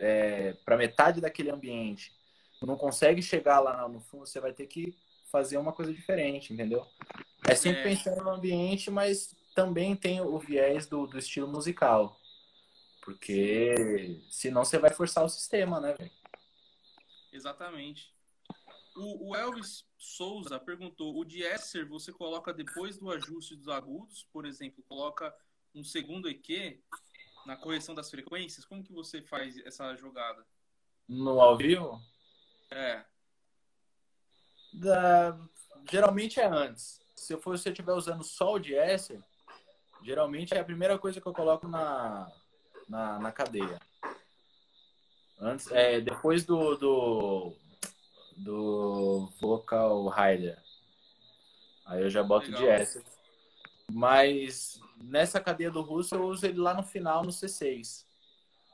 [0.00, 2.12] é, para metade daquele ambiente,
[2.60, 4.92] não consegue chegar lá no fundo, você vai ter que
[5.30, 6.84] fazer uma coisa diferente, entendeu?
[7.48, 7.84] É sempre é.
[7.84, 12.18] pensando no ambiente, mas também tem o viés do, do estilo musical.
[13.04, 16.10] Porque senão você vai forçar o sistema, né, velho?
[17.32, 18.15] Exatamente.
[18.96, 24.46] O, o, Elvis Souza perguntou: o Diesser você coloca depois do ajuste dos agudos, por
[24.46, 25.34] exemplo, coloca
[25.74, 26.82] um segundo EQ
[27.44, 28.64] na correção das frequências?
[28.64, 30.44] Como que você faz essa jogada?
[31.08, 32.00] No ao vivo?
[32.70, 33.04] É.
[34.72, 35.38] Da...
[35.90, 37.00] Geralmente é antes.
[37.14, 39.22] Se eu for, se eu estiver usando só o Diesser,
[40.02, 42.30] geralmente é a primeira coisa que eu coloco na,
[42.88, 43.78] na, na cadeia.
[45.38, 47.56] Antes, é, depois do, do,
[48.36, 50.62] do vocal rider.
[51.86, 52.62] Aí eu já boto Legal.
[52.62, 53.04] de S.
[53.90, 58.04] Mas nessa cadeia do russo eu uso ele lá no final no C6.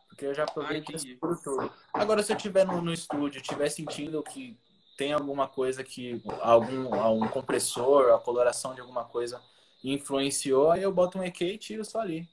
[0.08, 1.72] Porque eu já aproveito por tudo.
[1.92, 4.58] Agora, se eu estiver no, no estúdio, estiver sentindo que
[4.96, 6.22] tem alguma coisa que.
[6.40, 6.94] algum
[7.24, 9.42] um compressor, a coloração de alguma coisa
[9.82, 12.28] influenciou, aí eu boto um EQ e tiro só ali.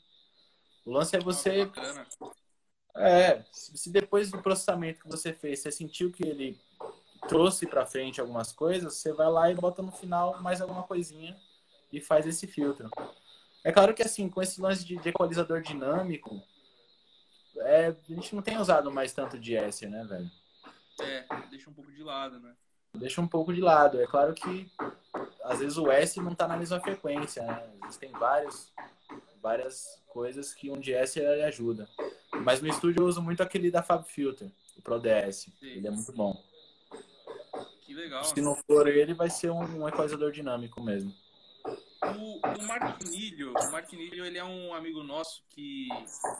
[0.85, 1.69] O lance é você.
[2.95, 6.59] É, se depois do processamento que você fez, você sentiu que ele
[7.27, 11.37] trouxe para frente algumas coisas, você vai lá e bota no final mais alguma coisinha
[11.91, 12.89] e faz esse filtro.
[13.63, 16.41] É claro que assim, com esse lance de, de equalizador dinâmico,
[17.57, 20.31] é, a gente não tem usado mais tanto de S, né, velho?
[21.01, 22.53] É, deixa um pouco de lado, né?
[22.93, 24.01] Deixa um pouco de lado.
[24.01, 24.69] É claro que
[25.43, 27.69] às vezes o S não está na mesma frequência, né?
[27.85, 28.73] Existem vários,
[29.41, 31.87] várias coisas que um DS ajuda.
[32.43, 35.51] Mas no estúdio eu uso muito aquele da Fab Filter, o Pro DS.
[35.59, 35.67] Sim.
[35.67, 36.41] Ele é muito bom.
[37.99, 38.23] Legal.
[38.23, 41.13] Se não for ele, vai ser um, um equalizador dinâmico mesmo.
[42.01, 45.89] O, o Marquinilho, o Marquinilho, ele é um amigo nosso que,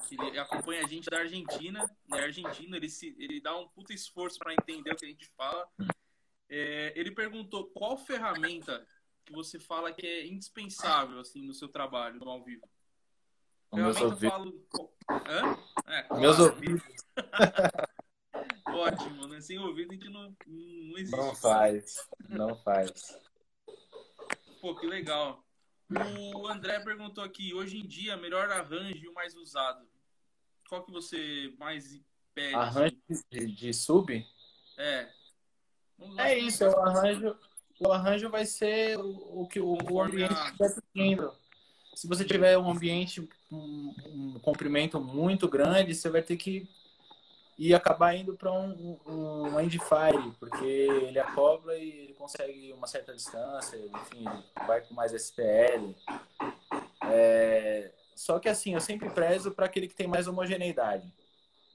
[0.08, 1.86] que ele acompanha a gente da Argentina.
[2.10, 5.10] Ele é argentino, ele, se, ele dá um puta esforço para entender o que a
[5.10, 5.68] gente fala.
[6.50, 8.88] É, ele perguntou qual ferramenta
[9.26, 12.66] que você fala que é indispensável assim no seu trabalho no ao vivo.
[13.74, 14.30] Meus ouvidos.
[14.30, 14.66] Falo...
[15.28, 15.58] Hã?
[15.88, 16.84] É, Meus ouvidos.
[18.80, 19.42] Ótimo, né?
[19.42, 21.18] Sem ouvido a gente não, não existe.
[21.18, 23.18] Não faz, não faz.
[24.62, 25.44] Pô, que legal.
[26.36, 29.88] O André perguntou aqui, hoje em dia, melhor arranjo e o mais usado.
[30.68, 32.00] Qual que você mais
[32.34, 32.56] pede?
[32.56, 32.96] Arranjo
[33.32, 34.26] de, de sub?
[34.78, 35.10] É.
[36.18, 37.36] É isso, o arranjo,
[37.80, 41.34] o arranjo vai ser o, o que o, o ambiente estiver pedindo.
[41.96, 46.70] Se você tiver um ambiente, um, um, comprimento muito grande, você vai ter que
[47.60, 52.88] ir acabar indo para um, um, um Endfire, porque ele acopla e ele consegue uma
[52.88, 54.24] certa distância, enfim,
[54.66, 55.94] vai com mais SPL.
[57.12, 61.14] É, só que assim, eu sempre prezo para aquele que tem mais homogeneidade.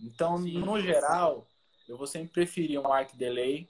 [0.00, 0.58] Então, Sim.
[0.58, 1.46] no geral,
[1.86, 3.68] eu vou sempre preferir um arc delay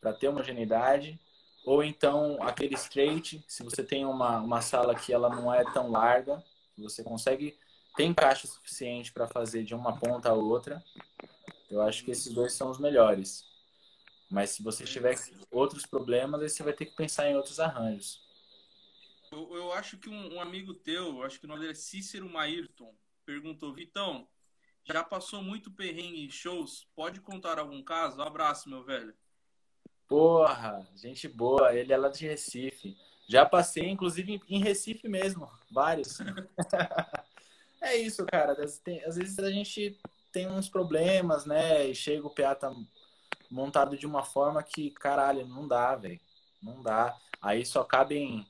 [0.00, 1.18] para ter homogeneidade,
[1.64, 5.92] ou então aquele straight, se você tem uma, uma sala que ela não é tão
[5.92, 6.42] larga,
[6.76, 7.56] você consegue
[7.96, 10.82] tem caixa suficiente para fazer de uma ponta a outra.
[11.70, 13.44] Eu acho que esses dois são os melhores.
[14.30, 15.16] Mas se você tiver
[15.50, 18.22] outros problemas, aí você vai ter que pensar em outros arranjos.
[19.30, 22.28] Eu, eu acho que um, um, amigo teu, acho que o nome dele é Cícero
[22.28, 24.28] Maírton, perguntou, Vitão,
[24.84, 26.86] já passou muito perrengue em shows?
[26.94, 28.20] Pode contar algum caso?
[28.20, 29.14] abraço, meu velho.
[30.06, 31.74] Porra, gente boa.
[31.74, 32.96] Ele é lá de Recife.
[33.26, 35.50] Já passei, inclusive, em Recife mesmo.
[35.70, 36.18] Vários.
[37.84, 38.52] é isso, cara.
[38.52, 39.98] Às vezes a gente
[40.32, 41.86] tem uns problemas, né?
[41.86, 42.74] E chega o PA tá
[43.50, 46.20] montado de uma forma que, caralho, não dá, velho.
[46.62, 47.16] Não dá.
[47.40, 48.46] Aí só cabem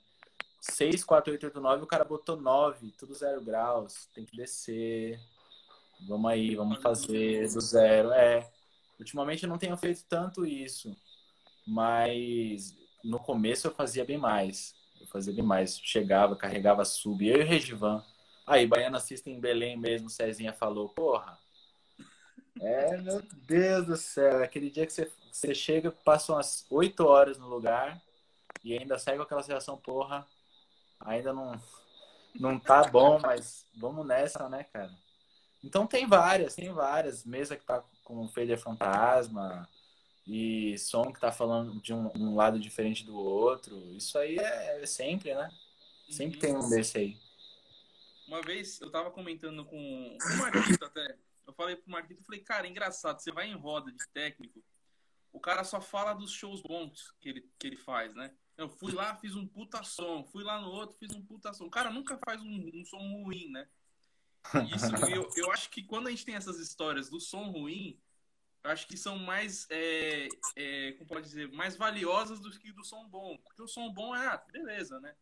[0.60, 1.82] 6, 4, 8, 8, 9.
[1.82, 4.08] O cara botou 9, tudo zero graus.
[4.14, 5.20] Tem que descer.
[6.08, 8.12] Vamos aí, vamos fazer do zero.
[8.12, 8.50] É.
[8.98, 10.96] Ultimamente eu não tenho feito tanto isso.
[11.66, 14.74] Mas no começo eu fazia bem mais.
[15.00, 15.78] Eu fazia bem mais.
[15.78, 17.26] Chegava, carregava sub.
[17.26, 18.02] Eu e o Regivan.
[18.46, 21.38] Aí, Baiana System em Belém mesmo, Cezinha falou, porra.
[22.60, 24.42] É, meu Deus do céu.
[24.42, 28.00] Aquele dia que você, você chega, passa umas 8 horas no lugar
[28.62, 30.26] e ainda sai com aquela sensação, porra,
[31.00, 31.60] ainda não,
[32.34, 34.92] não tá bom, mas vamos nessa, né, cara?
[35.62, 37.24] Então tem várias, tem várias.
[37.24, 39.68] Mesa que tá com fader fantasma,
[40.26, 43.76] e som que tá falando de um, um lado diferente do outro.
[43.94, 45.50] Isso aí é, é sempre, né?
[46.10, 47.23] Sempre tem um desse aí.
[48.26, 51.18] Uma vez eu tava comentando com o Marquito até.
[51.46, 54.64] Eu falei pro Marquito, eu falei, cara, engraçado, você vai em roda de técnico,
[55.32, 58.34] o cara só fala dos shows bons que ele, que ele faz, né?
[58.56, 61.66] Eu fui lá, fiz um puta som, fui lá no outro, fiz um puta som.
[61.66, 63.68] O cara nunca faz um, um som ruim, né?
[64.74, 67.98] Isso, eu, eu acho que quando a gente tem essas histórias do som ruim,
[68.62, 72.84] eu acho que são mais, é, é, como pode dizer, mais valiosas do que do
[72.84, 73.36] som bom.
[73.38, 75.14] Porque o som bom é, ah, beleza, né?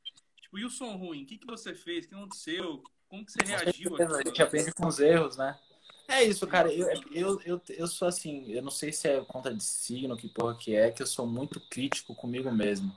[0.53, 1.23] Tipo, e o som ruim?
[1.23, 2.05] O que, que você fez?
[2.05, 2.83] O que aconteceu?
[3.09, 3.97] Como que você reagiu?
[3.97, 5.59] A gente aprende com os erros, né?
[6.07, 6.71] É isso, cara.
[6.71, 10.29] Eu, eu, eu, eu sou assim, eu não sei se é conta de signo, que
[10.29, 12.95] porra que é, que eu sou muito crítico comigo mesmo.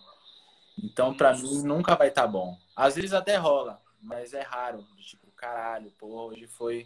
[0.78, 2.58] Então, pra mim, nunca vai estar tá bom.
[2.76, 4.86] Às vezes até rola, mas é raro.
[4.99, 6.86] Tipo, caralho, pô, hoje foi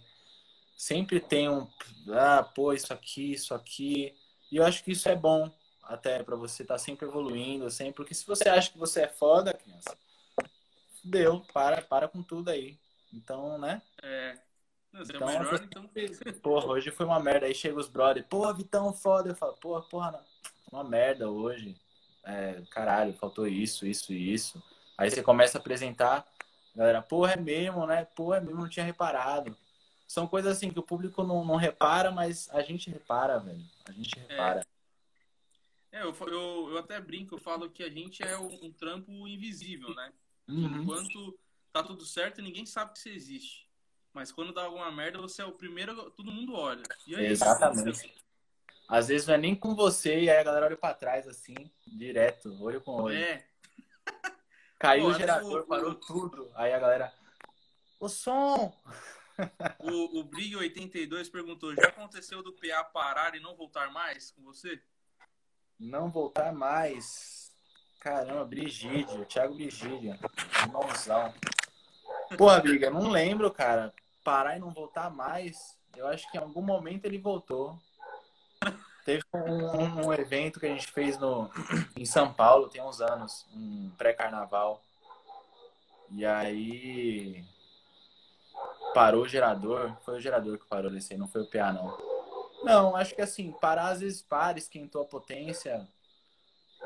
[0.78, 1.68] sempre tem um,
[2.10, 4.14] ah, pô, isso aqui, isso aqui.
[4.52, 5.52] E eu acho que isso é bom
[5.82, 9.08] até para você estar tá sempre evoluindo, sempre, porque se você acha que você é
[9.08, 9.98] foda, criança,
[11.04, 12.78] deu, para, para com tudo aí.
[13.14, 13.82] Então, né?
[14.02, 14.38] É.
[14.92, 15.90] Não, então, é melhor, então...
[16.42, 17.46] Porra, hoje foi uma merda.
[17.46, 19.30] Aí chega os brother, porra, Vitão, foda.
[19.30, 20.80] Eu falo, porra, porra, não.
[20.80, 21.76] uma merda hoje.
[22.24, 24.62] É, caralho, faltou isso, isso e isso.
[24.98, 26.26] Aí você começa a apresentar,
[26.76, 28.06] galera, porra, é mesmo, né?
[28.16, 29.56] Porra, é mesmo, não tinha reparado
[30.10, 33.64] são coisas assim que o público não, não repara, mas a gente repara, velho.
[33.86, 34.66] A gente repara.
[35.92, 38.72] É, é eu, eu, eu, até brinco, eu falo que a gente é um, um
[38.72, 40.12] trampo invisível, né?
[40.50, 40.82] Uhum.
[40.82, 41.40] Enquanto
[41.72, 43.70] tá tudo certo, ninguém sabe que você existe.
[44.14, 46.84] Mas quando dá alguma merda, você é o primeiro, todo mundo olha.
[47.08, 48.14] Aí, Exatamente.
[48.88, 51.54] Às vezes não é nem com você, e aí a galera olha pra trás assim,
[51.86, 53.16] direto, olho com olho.
[53.16, 53.48] É.
[54.80, 56.52] Caiu Pô, o gerador, o, parou tudo.
[56.56, 57.14] Aí a galera.
[58.00, 58.76] O som!
[59.80, 64.44] O, o Brig 82 perguntou: já aconteceu do PA parar e não voltar mais com
[64.44, 64.84] você?
[65.80, 67.39] Não voltar mais.
[68.00, 70.18] Caramba, Brigídio, Thiago Brigídio.
[70.62, 71.34] Irmãozão.
[72.38, 73.94] Porra, Briga, não lembro, cara.
[74.24, 75.78] Parar e não voltar mais.
[75.96, 77.78] Eu acho que em algum momento ele voltou.
[79.04, 81.50] Teve um, um, evento que a gente fez no,
[81.98, 84.82] em São Paulo, tem uns anos, um pré-carnaval.
[86.12, 87.44] E aí
[88.94, 89.96] parou o gerador.
[90.04, 91.98] Foi o gerador que parou desse aí, não foi o PA, não.
[92.64, 95.88] Não, acho que assim, parar às vezes para, esquentou a potência.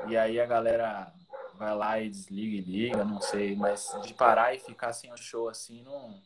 [0.07, 1.13] E aí a galera
[1.55, 3.55] vai lá e desliga e liga, não sei.
[3.55, 6.21] Mas de parar e ficar sem o show assim, não.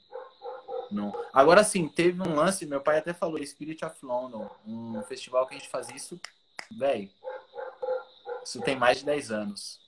[0.89, 1.13] Não.
[1.34, 5.55] Agora sim, teve um lance, meu pai até falou, Spirit of London, um festival que
[5.55, 6.19] a gente fazia isso,
[6.71, 7.09] velho.
[8.43, 9.88] Isso tem mais de 10 anos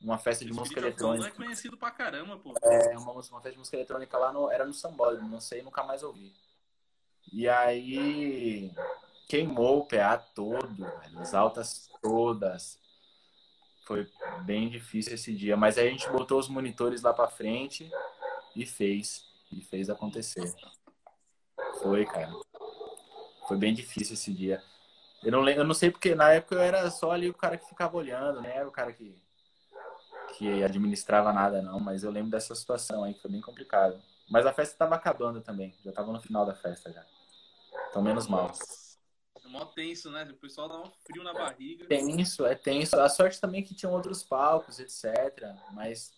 [0.00, 1.28] uma festa de música eletrônica.
[1.28, 2.54] é conhecido pra caramba, pô.
[2.62, 5.82] É, uma, uma festa de música eletrônica lá no, era no Sambódromo, não sei, nunca
[5.82, 6.32] mais ouvi.
[7.32, 8.72] E aí
[9.28, 12.78] queimou o PA todo, velho, as altas todas.
[13.88, 14.06] Foi
[14.44, 17.90] bem difícil esse dia, mas aí a gente botou os monitores lá pra frente
[18.54, 20.54] e fez, e fez acontecer.
[21.80, 22.30] Foi, cara.
[23.48, 24.62] Foi bem difícil esse dia.
[25.24, 27.66] Eu não, eu não sei porque na época eu era só ali o cara que
[27.66, 28.62] ficava olhando, né?
[28.66, 29.16] O cara que
[30.36, 33.98] que administrava nada, não, mas eu lembro dessa situação aí que foi bem complicado.
[34.28, 37.02] Mas a festa estava acabando também, já estava no final da festa já.
[37.88, 38.52] Então, menos mal.
[39.48, 40.24] É mó tenso, né?
[40.24, 41.86] O pessoal dá um frio na barriga.
[41.86, 43.00] Tenso, é tenso.
[43.00, 45.04] A sorte também é que tinham outros palcos, etc.
[45.72, 46.12] Mas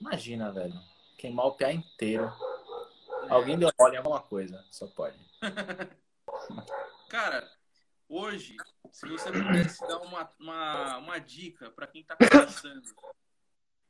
[0.00, 0.74] imagina, velho.
[1.18, 2.24] Queimar o pé inteiro.
[2.24, 3.30] É.
[3.30, 5.18] Alguém deu mole em alguma coisa, só pode.
[7.10, 7.50] Cara,
[8.08, 8.56] hoje
[8.90, 12.82] se você pudesse dar uma, uma, uma dica para quem está começando,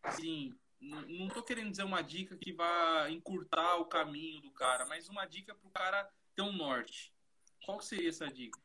[0.02, 5.08] assim, não estou querendo dizer uma dica que vá encurtar o caminho do cara, mas
[5.08, 7.14] uma dica para o cara ter um norte.
[7.64, 8.58] Qual seria essa dica?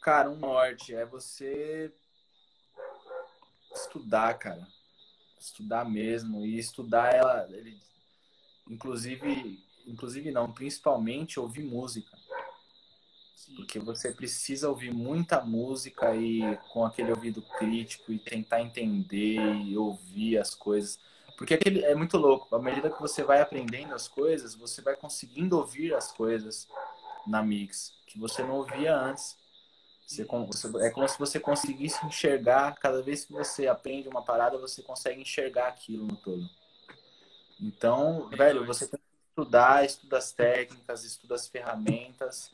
[0.00, 1.92] Cara, um norte é você
[3.74, 4.66] estudar, cara.
[5.38, 6.44] Estudar mesmo.
[6.44, 7.46] E estudar ela.
[7.50, 7.78] Ele,
[8.68, 12.16] inclusive, inclusive não, principalmente ouvir música.
[13.56, 19.76] Porque você precisa ouvir muita música e com aquele ouvido crítico e tentar entender e
[19.76, 20.98] ouvir as coisas.
[21.36, 22.54] Porque aquele é muito louco.
[22.54, 26.68] À medida que você vai aprendendo as coisas, você vai conseguindo ouvir as coisas
[27.26, 29.39] na mix que você não ouvia antes.
[30.10, 34.82] Você, é como se você conseguisse enxergar, cada vez que você aprende uma parada, você
[34.82, 36.50] consegue enxergar aquilo no todo.
[37.60, 42.50] Então, velho, você tem que estudar, estuda as técnicas, estuda as ferramentas,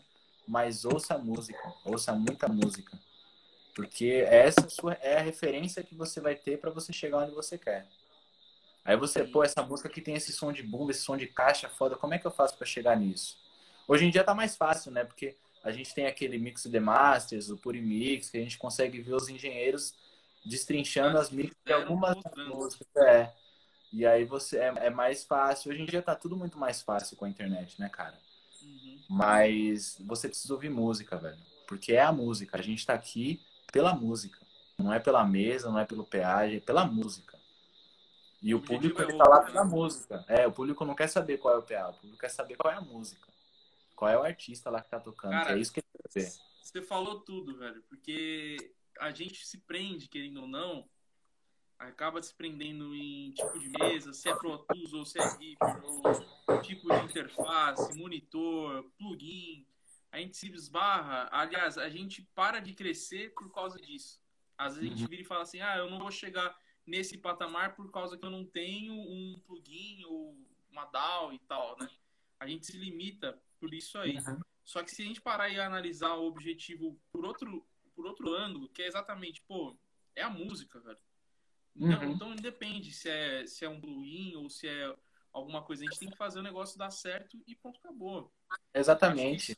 [0.47, 2.99] mas ouça a música, ouça muita música.
[3.75, 4.67] Porque essa
[5.01, 7.87] é a referência que você vai ter para você chegar onde você quer.
[8.85, 11.71] Aí você, pô, essa música que tem esse som de bumbo, esse som de caixa
[11.71, 13.39] foda, como é que eu faço para chegar nisso?
[13.89, 15.05] Hoje em dia tá mais fácil, né?
[15.05, 15.37] Porque
[15.67, 19.29] a gente tem aquele mix de masters, o Purimix, que a gente consegue ver os
[19.29, 19.93] engenheiros
[20.45, 22.17] destrinchando as mix de algumas
[22.49, 22.87] músicas.
[22.97, 23.33] É.
[23.93, 25.73] E aí você é, é, mais fácil.
[25.73, 28.17] Hoje em dia tá tudo muito mais fácil com a internet, né, cara?
[28.63, 29.01] Uhum.
[29.11, 31.43] Mas você precisa ouvir música, velho.
[31.67, 32.57] Porque é a música.
[32.57, 33.43] A gente tá aqui
[33.73, 34.39] pela música.
[34.79, 37.37] Não é pela mesa, não é pelo peagem, é pela música.
[38.41, 40.25] E o, o público é ele tá lá pela música.
[40.29, 42.73] É, o público não quer saber qual é o PA, o público quer saber qual
[42.73, 43.27] é a música.
[43.97, 45.33] Qual é o artista lá que tá tocando?
[45.33, 46.33] Cara, é isso que ele quer ver.
[46.63, 47.83] Você falou tudo, velho.
[47.89, 50.87] Porque a gente se prende, querendo ou não,
[51.79, 55.85] acaba se prendendo em tipo de mesa, se é Pro Tools ou se é Reaper,
[55.85, 59.67] ou tipo de interface, monitor, plugin.
[60.13, 61.29] A gente se esbarra.
[61.33, 64.21] Aliás, a gente para de crescer por causa disso.
[64.59, 65.09] Às vezes a gente uhum.
[65.09, 66.55] vira e fala assim: ah, eu não vou chegar
[66.87, 70.37] nesse patamar por causa que eu não tenho um plugin ou
[70.71, 71.89] uma DAW e tal, né?
[72.39, 74.17] A gente se limita por isso aí.
[74.17, 74.41] Uhum.
[74.65, 78.69] Só que se a gente parar e analisar o objetivo por outro, por outro ângulo,
[78.69, 79.77] que é exatamente, pô,
[80.15, 80.99] é a música, velho.
[81.75, 82.13] Então, uhum.
[82.13, 84.95] Então, independe se é, se é um plugin ou se é
[85.33, 85.83] alguma coisa.
[85.83, 88.33] A gente tem que fazer o negócio dar certo e ponto, acabou.
[88.75, 89.57] Exatamente.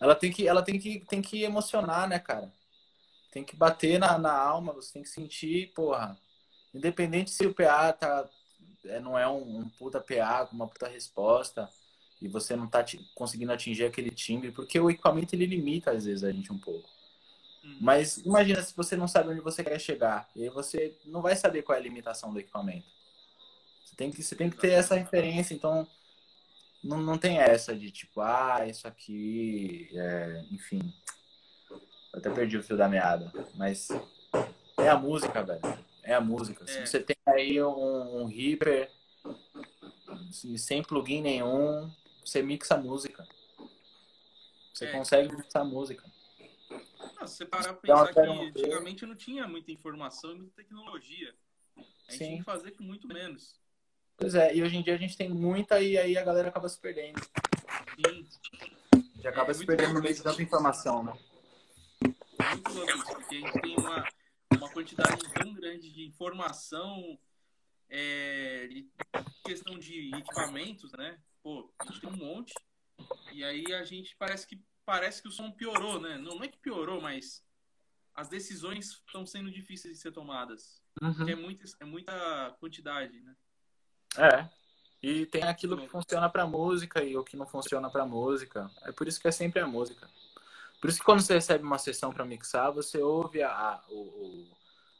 [0.00, 2.52] Ela tem que, ela tem que, tem que emocionar, né, cara?
[3.32, 6.18] Tem que bater na, na alma, você tem que sentir, porra.
[6.74, 8.28] Independente se o PA tá,
[8.84, 11.68] é, não é um, um puta PA uma puta resposta
[12.20, 12.84] e você não está
[13.14, 16.88] conseguindo atingir aquele timbre, porque o equipamento ele limita às vezes a gente um pouco.
[17.64, 17.78] Hum.
[17.80, 21.36] Mas imagina se você não sabe onde você quer chegar, e aí você não vai
[21.36, 22.86] saber qual é a limitação do equipamento.
[23.84, 25.86] Você tem que, você tem que ter essa referência, então
[26.82, 30.80] não, não tem essa de tipo, ah, isso aqui, é, enfim.
[31.70, 33.88] Eu até perdi o fio da meada, mas
[34.78, 35.78] é a música, velho.
[36.02, 36.64] É a música.
[36.64, 36.66] É.
[36.66, 38.90] Se você tem aí um, um Reaper
[40.30, 41.90] sem plugin nenhum,
[42.24, 43.26] você mixa música.
[44.72, 44.92] Você é.
[44.92, 46.04] consegue mixar música.
[47.20, 51.34] Não, se você parar pra pensar que antigamente não tinha muita informação e muita tecnologia.
[51.76, 52.24] A gente Sim.
[52.26, 53.60] tinha que fazer com muito menos.
[54.16, 56.68] Pois é, e hoje em dia a gente tem muita e aí a galera acaba
[56.68, 57.20] se perdendo.
[58.04, 58.26] Sim.
[59.20, 61.18] Já acaba é, se perdendo no meio de tanta informação, né?
[62.02, 64.04] Muito louco porque a gente tem uma,
[64.52, 67.18] uma quantidade tão grande de informação,
[67.88, 68.88] é, de
[69.44, 71.18] questão de equipamentos, né?
[71.44, 72.54] Pô, a gente tem um monte.
[73.32, 76.16] E aí a gente parece que parece que o som piorou, né?
[76.16, 77.44] Não, não é que piorou, mas
[78.14, 80.82] as decisões estão sendo difíceis de ser tomadas.
[81.02, 81.28] Uhum.
[81.28, 83.36] É muita, é muita quantidade, né?
[84.16, 84.48] É.
[85.02, 88.70] E tem aquilo que funciona para música e o que não funciona para música.
[88.82, 90.08] É por isso que é sempre a música.
[90.80, 94.46] Por isso que quando você recebe uma sessão para mixar, você ouve a, a, o,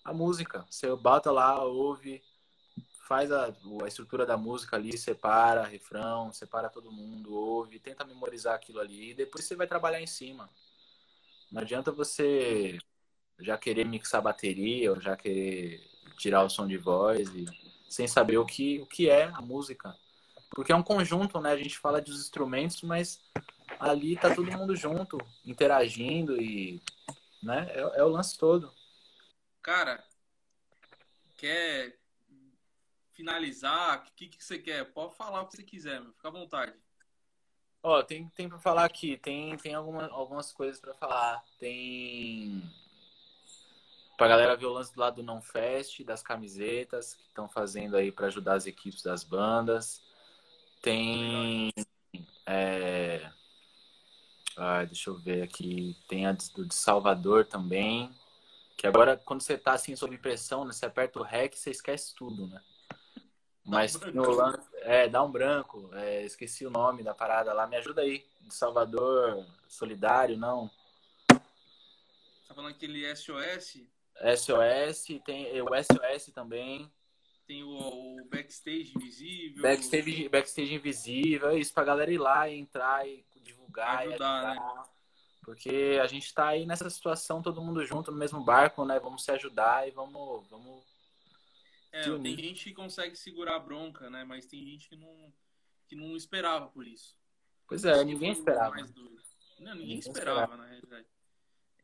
[0.04, 0.66] a música.
[0.68, 2.22] Você bota lá, ouve,
[3.04, 8.54] faz a, a estrutura da música ali, separa refrão, separa todo mundo, ouve, tenta memorizar
[8.54, 10.48] aquilo ali e depois você vai trabalhar em cima.
[11.52, 12.78] Não adianta você
[13.38, 15.82] já querer mixar bateria ou já querer
[16.16, 17.44] tirar o som de voz e,
[17.90, 19.94] sem saber o que, o que é a música.
[20.50, 21.52] Porque é um conjunto, né?
[21.52, 23.20] A gente fala dos instrumentos, mas
[23.78, 26.80] ali tá todo mundo junto, interagindo e
[27.42, 27.66] né?
[27.70, 28.72] é, é o lance todo.
[29.60, 30.02] Cara,
[31.36, 31.98] quer
[33.14, 34.84] finalizar, o que, que você quer?
[34.92, 36.12] Pode falar o que você quiser, meu.
[36.12, 36.74] fica à vontade.
[37.82, 41.44] Ó, oh, tem, tem para falar aqui, tem, tem alguma, algumas coisas para falar.
[41.58, 42.62] Tem
[44.16, 47.96] pra galera ver o lance do lado do Não Fest, das camisetas que estão fazendo
[47.96, 50.02] aí para ajudar as equipes das bandas.
[50.80, 51.72] Tem.
[52.46, 53.30] É,
[54.56, 55.96] Ah, deixa eu ver aqui.
[56.08, 58.10] Tem a do de Salvador também.
[58.76, 62.14] Que agora, quando você tá assim sob pressão, né, você aperta o REC, você esquece
[62.14, 62.60] tudo, né?
[63.64, 65.88] Mas um no, é, dá um branco.
[65.94, 67.66] É, esqueci o nome da parada lá.
[67.66, 68.24] Me ajuda aí.
[68.42, 70.70] De Salvador, Solidário, não.
[71.26, 73.80] Tá falando aquele SOS?
[74.36, 76.92] SOS, tem o SOS também.
[77.46, 79.62] Tem o, o Backstage Invisível.
[79.62, 84.06] Backstage, backstage Invisível, é isso pra galera ir lá e entrar e divulgar.
[84.06, 84.84] Ajudar, e né?
[85.42, 88.98] Porque a gente tá aí nessa situação, todo mundo junto no mesmo barco, né?
[88.98, 90.46] Vamos se ajudar e vamos.
[90.48, 90.82] vamos
[91.94, 94.24] é, tem gente que consegue segurar a bronca, né?
[94.24, 95.32] Mas tem gente que não,
[95.86, 97.16] que não esperava por isso.
[97.68, 98.74] Pois é, ninguém esperava.
[98.74, 101.06] Não, ninguém, ninguém esperava, esperava, na realidade.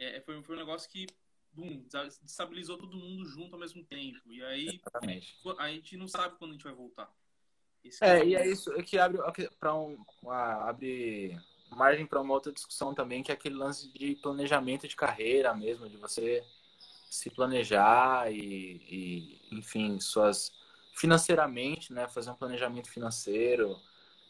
[0.00, 1.06] É, foi, foi um negócio que
[1.52, 1.84] boom,
[2.22, 4.32] destabilizou todo mundo junto ao mesmo tempo.
[4.32, 5.38] E aí Exatamente.
[5.58, 7.08] a gente não sabe quando a gente vai voltar.
[7.84, 9.18] Esse é, e é isso que abre
[9.58, 9.96] para um,
[10.28, 11.38] abre
[11.70, 15.88] margem para uma outra discussão também, que é aquele lance de planejamento de carreira mesmo,
[15.88, 16.44] de você
[17.08, 20.52] se planejar e, e enfim, suas
[20.94, 23.80] financeiramente, né, fazer um planejamento financeiro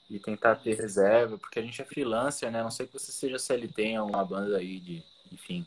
[0.09, 2.62] e tentar ter reserva, porque a gente é freelancer, né?
[2.62, 5.66] Não sei que você seja CLT em alguma banda aí de, enfim,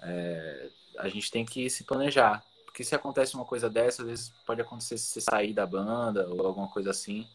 [0.00, 2.44] é, a gente tem que se planejar.
[2.64, 6.28] Porque se acontece uma coisa dessa, às vezes pode acontecer se você sair da banda
[6.28, 7.28] ou alguma coisa assim.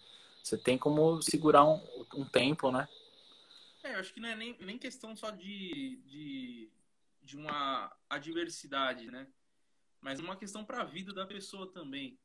[0.43, 1.81] Você tem como segurar um,
[2.15, 2.87] um tempo, né?
[3.83, 6.69] É, eu acho que não é nem, nem questão só de, de,
[7.23, 9.27] de uma adversidade, né?
[10.01, 12.19] Mas uma questão para a vida da pessoa também.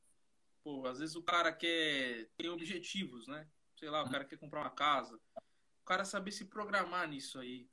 [0.62, 3.48] Pô, às vezes o cara quer tem objetivos, né?
[3.76, 5.20] Sei lá, o cara quer comprar uma casa.
[5.36, 7.68] O cara saber se programar nisso aí.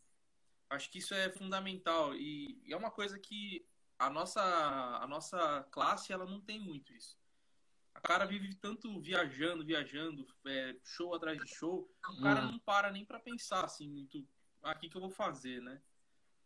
[0.70, 3.66] Acho que isso é fundamental e, e é uma coisa que
[4.00, 7.20] a nossa, a nossa classe ela não tem muito isso.
[7.94, 12.52] A cara vive tanto viajando, viajando, é, show atrás de show, o cara hum.
[12.54, 14.26] não para nem para pensar assim muito,
[14.64, 15.82] ah, o que, que eu vou fazer, né?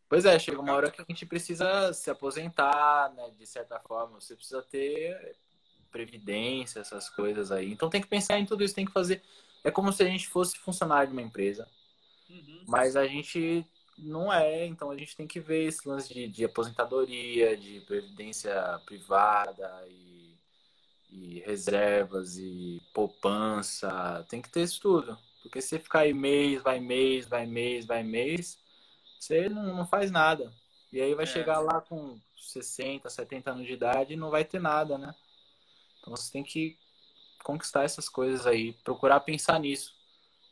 [0.08, 3.32] Pois é, chega uma hora que a gente precisa se aposentar, né?
[3.38, 5.36] De certa forma, você precisa ter
[5.92, 7.72] previdência, essas coisas aí.
[7.72, 9.22] Então tem que pensar em tudo isso, tem que fazer.
[9.64, 11.68] É como se a gente fosse funcionário de uma empresa,
[12.30, 12.64] uhum.
[12.68, 13.66] mas a gente
[13.98, 18.54] não é, então a gente tem que ver esse lance de, de aposentadoria, de previdência
[18.86, 20.38] privada e,
[21.10, 24.26] e, reservas e poupança.
[24.30, 25.18] Tem que ter isso tudo.
[25.42, 28.58] Porque se ficar aí mês, vai mês, vai mês, vai mês,
[29.20, 30.52] você não, não faz nada.
[30.92, 31.28] E aí vai é.
[31.28, 35.14] chegar lá com 60, 70 anos de idade e não vai ter nada, né?
[36.00, 36.78] Então você tem que
[37.44, 39.94] conquistar essas coisas aí, procurar pensar nisso,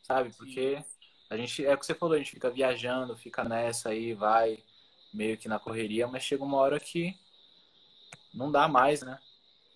[0.03, 0.31] sabe?
[0.35, 0.93] Porque Sim.
[1.33, 4.63] A gente, é o que você falou, a gente fica viajando, fica nessa aí, vai
[5.11, 7.17] meio que na correria, mas chega uma hora que
[8.31, 9.17] não dá mais, né?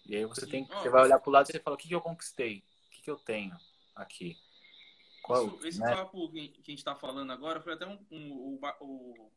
[0.05, 1.95] E aí você tem você vai olhar pro lado e você fala, o que, que
[1.95, 2.63] eu conquistei?
[2.85, 3.57] O que, que eu tenho
[3.95, 4.37] aqui?
[5.27, 5.93] Qual, Isso, esse né?
[5.93, 9.31] papo que a gente está falando agora foi até um, um o, o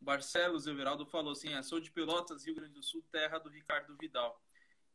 [0.00, 3.96] Barcelos Everaldo falou assim, ah, sou de Pelotas, Rio Grande do Sul, terra do Ricardo
[3.96, 4.42] Vidal.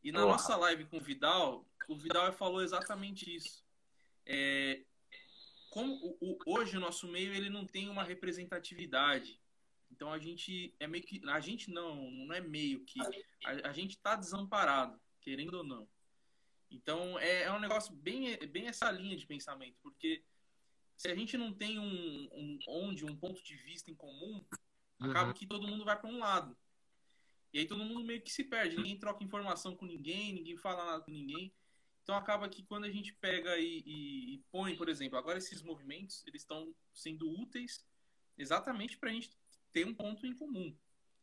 [0.04, 3.64] E na nossa live com o Vidal, o Vidal falou exatamente isso.
[4.26, 4.84] É,
[5.70, 9.40] como o, o, hoje o nosso meio ele não tem uma representatividade.
[9.90, 13.00] Então a gente é meio que a gente não não é meio que
[13.46, 15.88] a, a gente está desamparado, querendo ou não.
[16.70, 20.22] Então é, é, um negócio bem bem essa linha de pensamento, porque
[20.96, 24.44] se a gente não tem um, um onde um ponto de vista em comum,
[24.98, 25.34] acaba uhum.
[25.34, 26.56] que todo mundo vai para um lado.
[27.52, 30.84] E aí todo mundo meio que se perde, ninguém troca informação com ninguém, ninguém fala
[30.84, 31.54] nada com ninguém.
[32.02, 35.62] Então acaba que quando a gente pega e, e, e põe, por exemplo, agora esses
[35.62, 37.86] movimentos, eles estão sendo úteis
[38.36, 39.30] exatamente para a gente
[39.72, 40.76] ter um ponto em comum.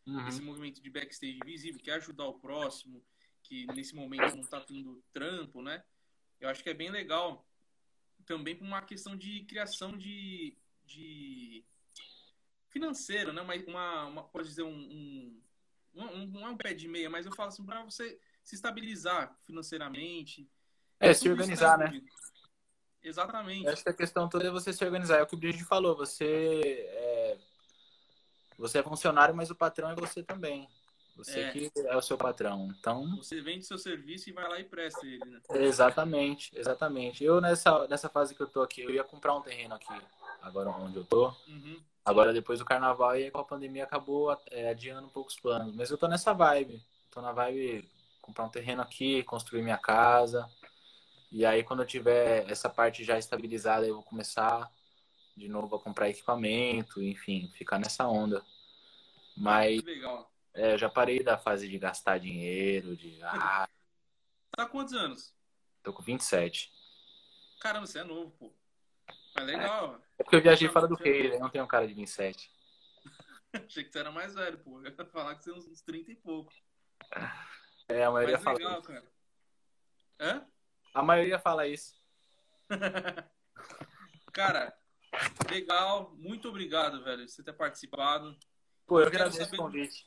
[0.05, 0.27] Uhum.
[0.27, 3.03] Esse movimento de backstage visível, que é ajudar o próximo,
[3.47, 5.83] que nesse momento não está tendo trampo, né?
[6.39, 7.45] Eu acho que é bem legal
[8.25, 11.63] também por uma questão de criação de, de
[12.69, 13.41] financeiro, né?
[13.41, 15.41] Uma, uma, uma pode dizer um, um,
[15.93, 19.37] um, não é um pé de meia, mas eu falo assim para você se estabilizar
[19.45, 20.49] financeiramente,
[20.99, 22.01] é, se organizar, né?
[23.03, 23.67] Exatamente.
[23.67, 25.19] Acho que a questão toda é você se organizar.
[25.19, 25.95] É o que o Bridget falou.
[25.95, 27.37] Você é,
[28.57, 30.67] você é funcionário, mas o patrão é você também.
[31.15, 31.51] Você é.
[31.51, 32.67] que é o seu patrão.
[32.77, 33.15] Então.
[33.17, 35.39] Você vende seu serviço e vai lá e presta ele, né?
[35.51, 37.23] Exatamente, exatamente.
[37.23, 39.93] Eu, nessa, nessa fase que eu tô aqui, eu ia comprar um terreno aqui,
[40.41, 41.27] agora onde eu tô.
[41.47, 41.79] Uhum.
[42.03, 45.73] Agora, depois do carnaval e com a pandemia, acabou é, adiando um pouco os planos.
[45.73, 46.83] Mas eu tô nessa vibe.
[47.09, 47.89] Tô na vibe
[48.21, 50.47] comprar um terreno aqui, construir minha casa.
[51.31, 54.69] E aí, quando eu tiver essa parte já estabilizada, eu vou começar
[55.35, 58.43] de novo a comprar equipamento, enfim, ficar nessa onda.
[59.35, 59.81] Mas
[60.55, 63.21] é, já parei da fase de gastar dinheiro, de.
[63.23, 63.67] Ah,
[64.51, 65.35] tá com quantos anos?
[65.83, 66.71] Tô com 27.
[67.59, 68.53] Caramba, você é novo, pô.
[69.35, 70.01] Mas legal.
[70.17, 72.49] É porque eu viajei fora do Rio, eu não tenho cara de 27.
[73.53, 74.81] Achei que você era mais velho, pô.
[74.81, 76.51] Eu ia falar que você é uns 30 e pouco.
[77.87, 78.87] É, a maioria Mas fala legal, isso.
[78.87, 79.11] cara.
[80.19, 80.47] Hã?
[80.93, 81.93] A maioria fala isso.
[84.33, 84.75] Cara,
[85.49, 86.13] legal.
[86.17, 88.37] Muito obrigado, velho, por você ter participado.
[88.85, 90.05] Pô, eu Eu agradeço o saber- convite.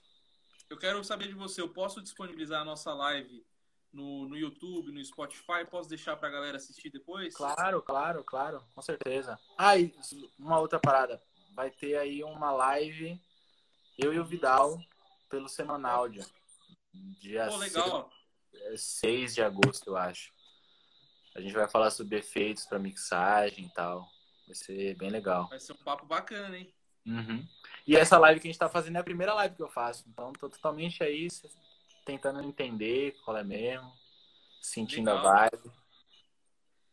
[0.70, 1.60] Eu quero saber de você.
[1.60, 3.44] Eu posso disponibilizar a nossa live
[3.92, 5.64] no, no YouTube, no Spotify?
[5.68, 7.34] Posso deixar pra galera assistir depois?
[7.34, 9.38] Claro, claro, claro, com certeza.
[9.56, 9.94] Ah, e
[10.38, 11.22] uma outra parada.
[11.54, 13.20] Vai ter aí uma live,
[13.96, 14.78] eu e o Vidal,
[15.28, 16.24] pelo Semanáudio.
[16.92, 18.10] Dia Pô, legal.
[18.76, 20.32] 6 de agosto, eu acho.
[21.34, 24.08] A gente vai falar sobre efeitos para mixagem e tal.
[24.46, 25.48] Vai ser bem legal.
[25.48, 26.72] Vai ser um papo bacana, hein?
[27.06, 27.46] Uhum.
[27.88, 30.04] E essa live que a gente tá fazendo é a primeira live que eu faço.
[30.08, 31.26] Então, tô totalmente aí
[32.04, 33.90] tentando entender qual é mesmo,
[34.60, 35.26] sentindo Legal.
[35.26, 35.72] a vibe.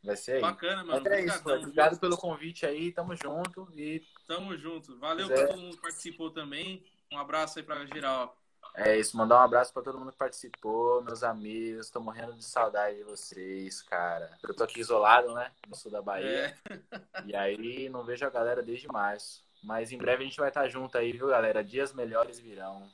[0.01, 0.41] Vai ser aí.
[0.41, 1.01] Bacana, mano.
[1.03, 1.99] Mas é isso, Obrigadão, obrigado viu?
[1.99, 4.97] pelo convite aí, tamo junto e Tamo junto.
[4.99, 5.43] Valeu Pois é.
[5.45, 6.85] pra todo mundo que participou também.
[7.11, 8.37] Um abraço aí pra geral.
[8.75, 12.43] é isso, mandar um abraço pra todo mundo que participou, meus amigos, tô morrendo de
[12.45, 14.37] saudade de vocês, cara.
[14.43, 16.79] Eu tô aqui isolado, né, no sul da Bahia, É,
[17.25, 19.44] e aí não vejo a galera desde março.
[19.65, 21.63] Mas em breve a gente vai estar junto aí, viu, galera?
[21.63, 22.87] Dias melhores virão.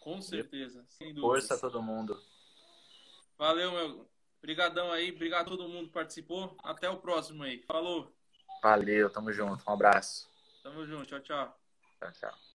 [0.00, 0.84] com certeza.
[0.86, 1.20] Sem dúvida.
[1.22, 2.20] Força a todo mundo.
[3.38, 4.06] Valeu, meu.
[4.38, 5.10] Obrigadão aí.
[5.10, 6.56] Obrigado a todo mundo que participou.
[6.62, 7.62] Até o próximo aí.
[7.62, 8.14] Falou.
[8.62, 9.64] Valeu, tamo junto.
[9.66, 10.28] Um abraço.
[10.62, 11.06] Tamo junto.
[11.06, 11.58] Tchau, tchau.
[11.98, 12.40] Tchau, tchau.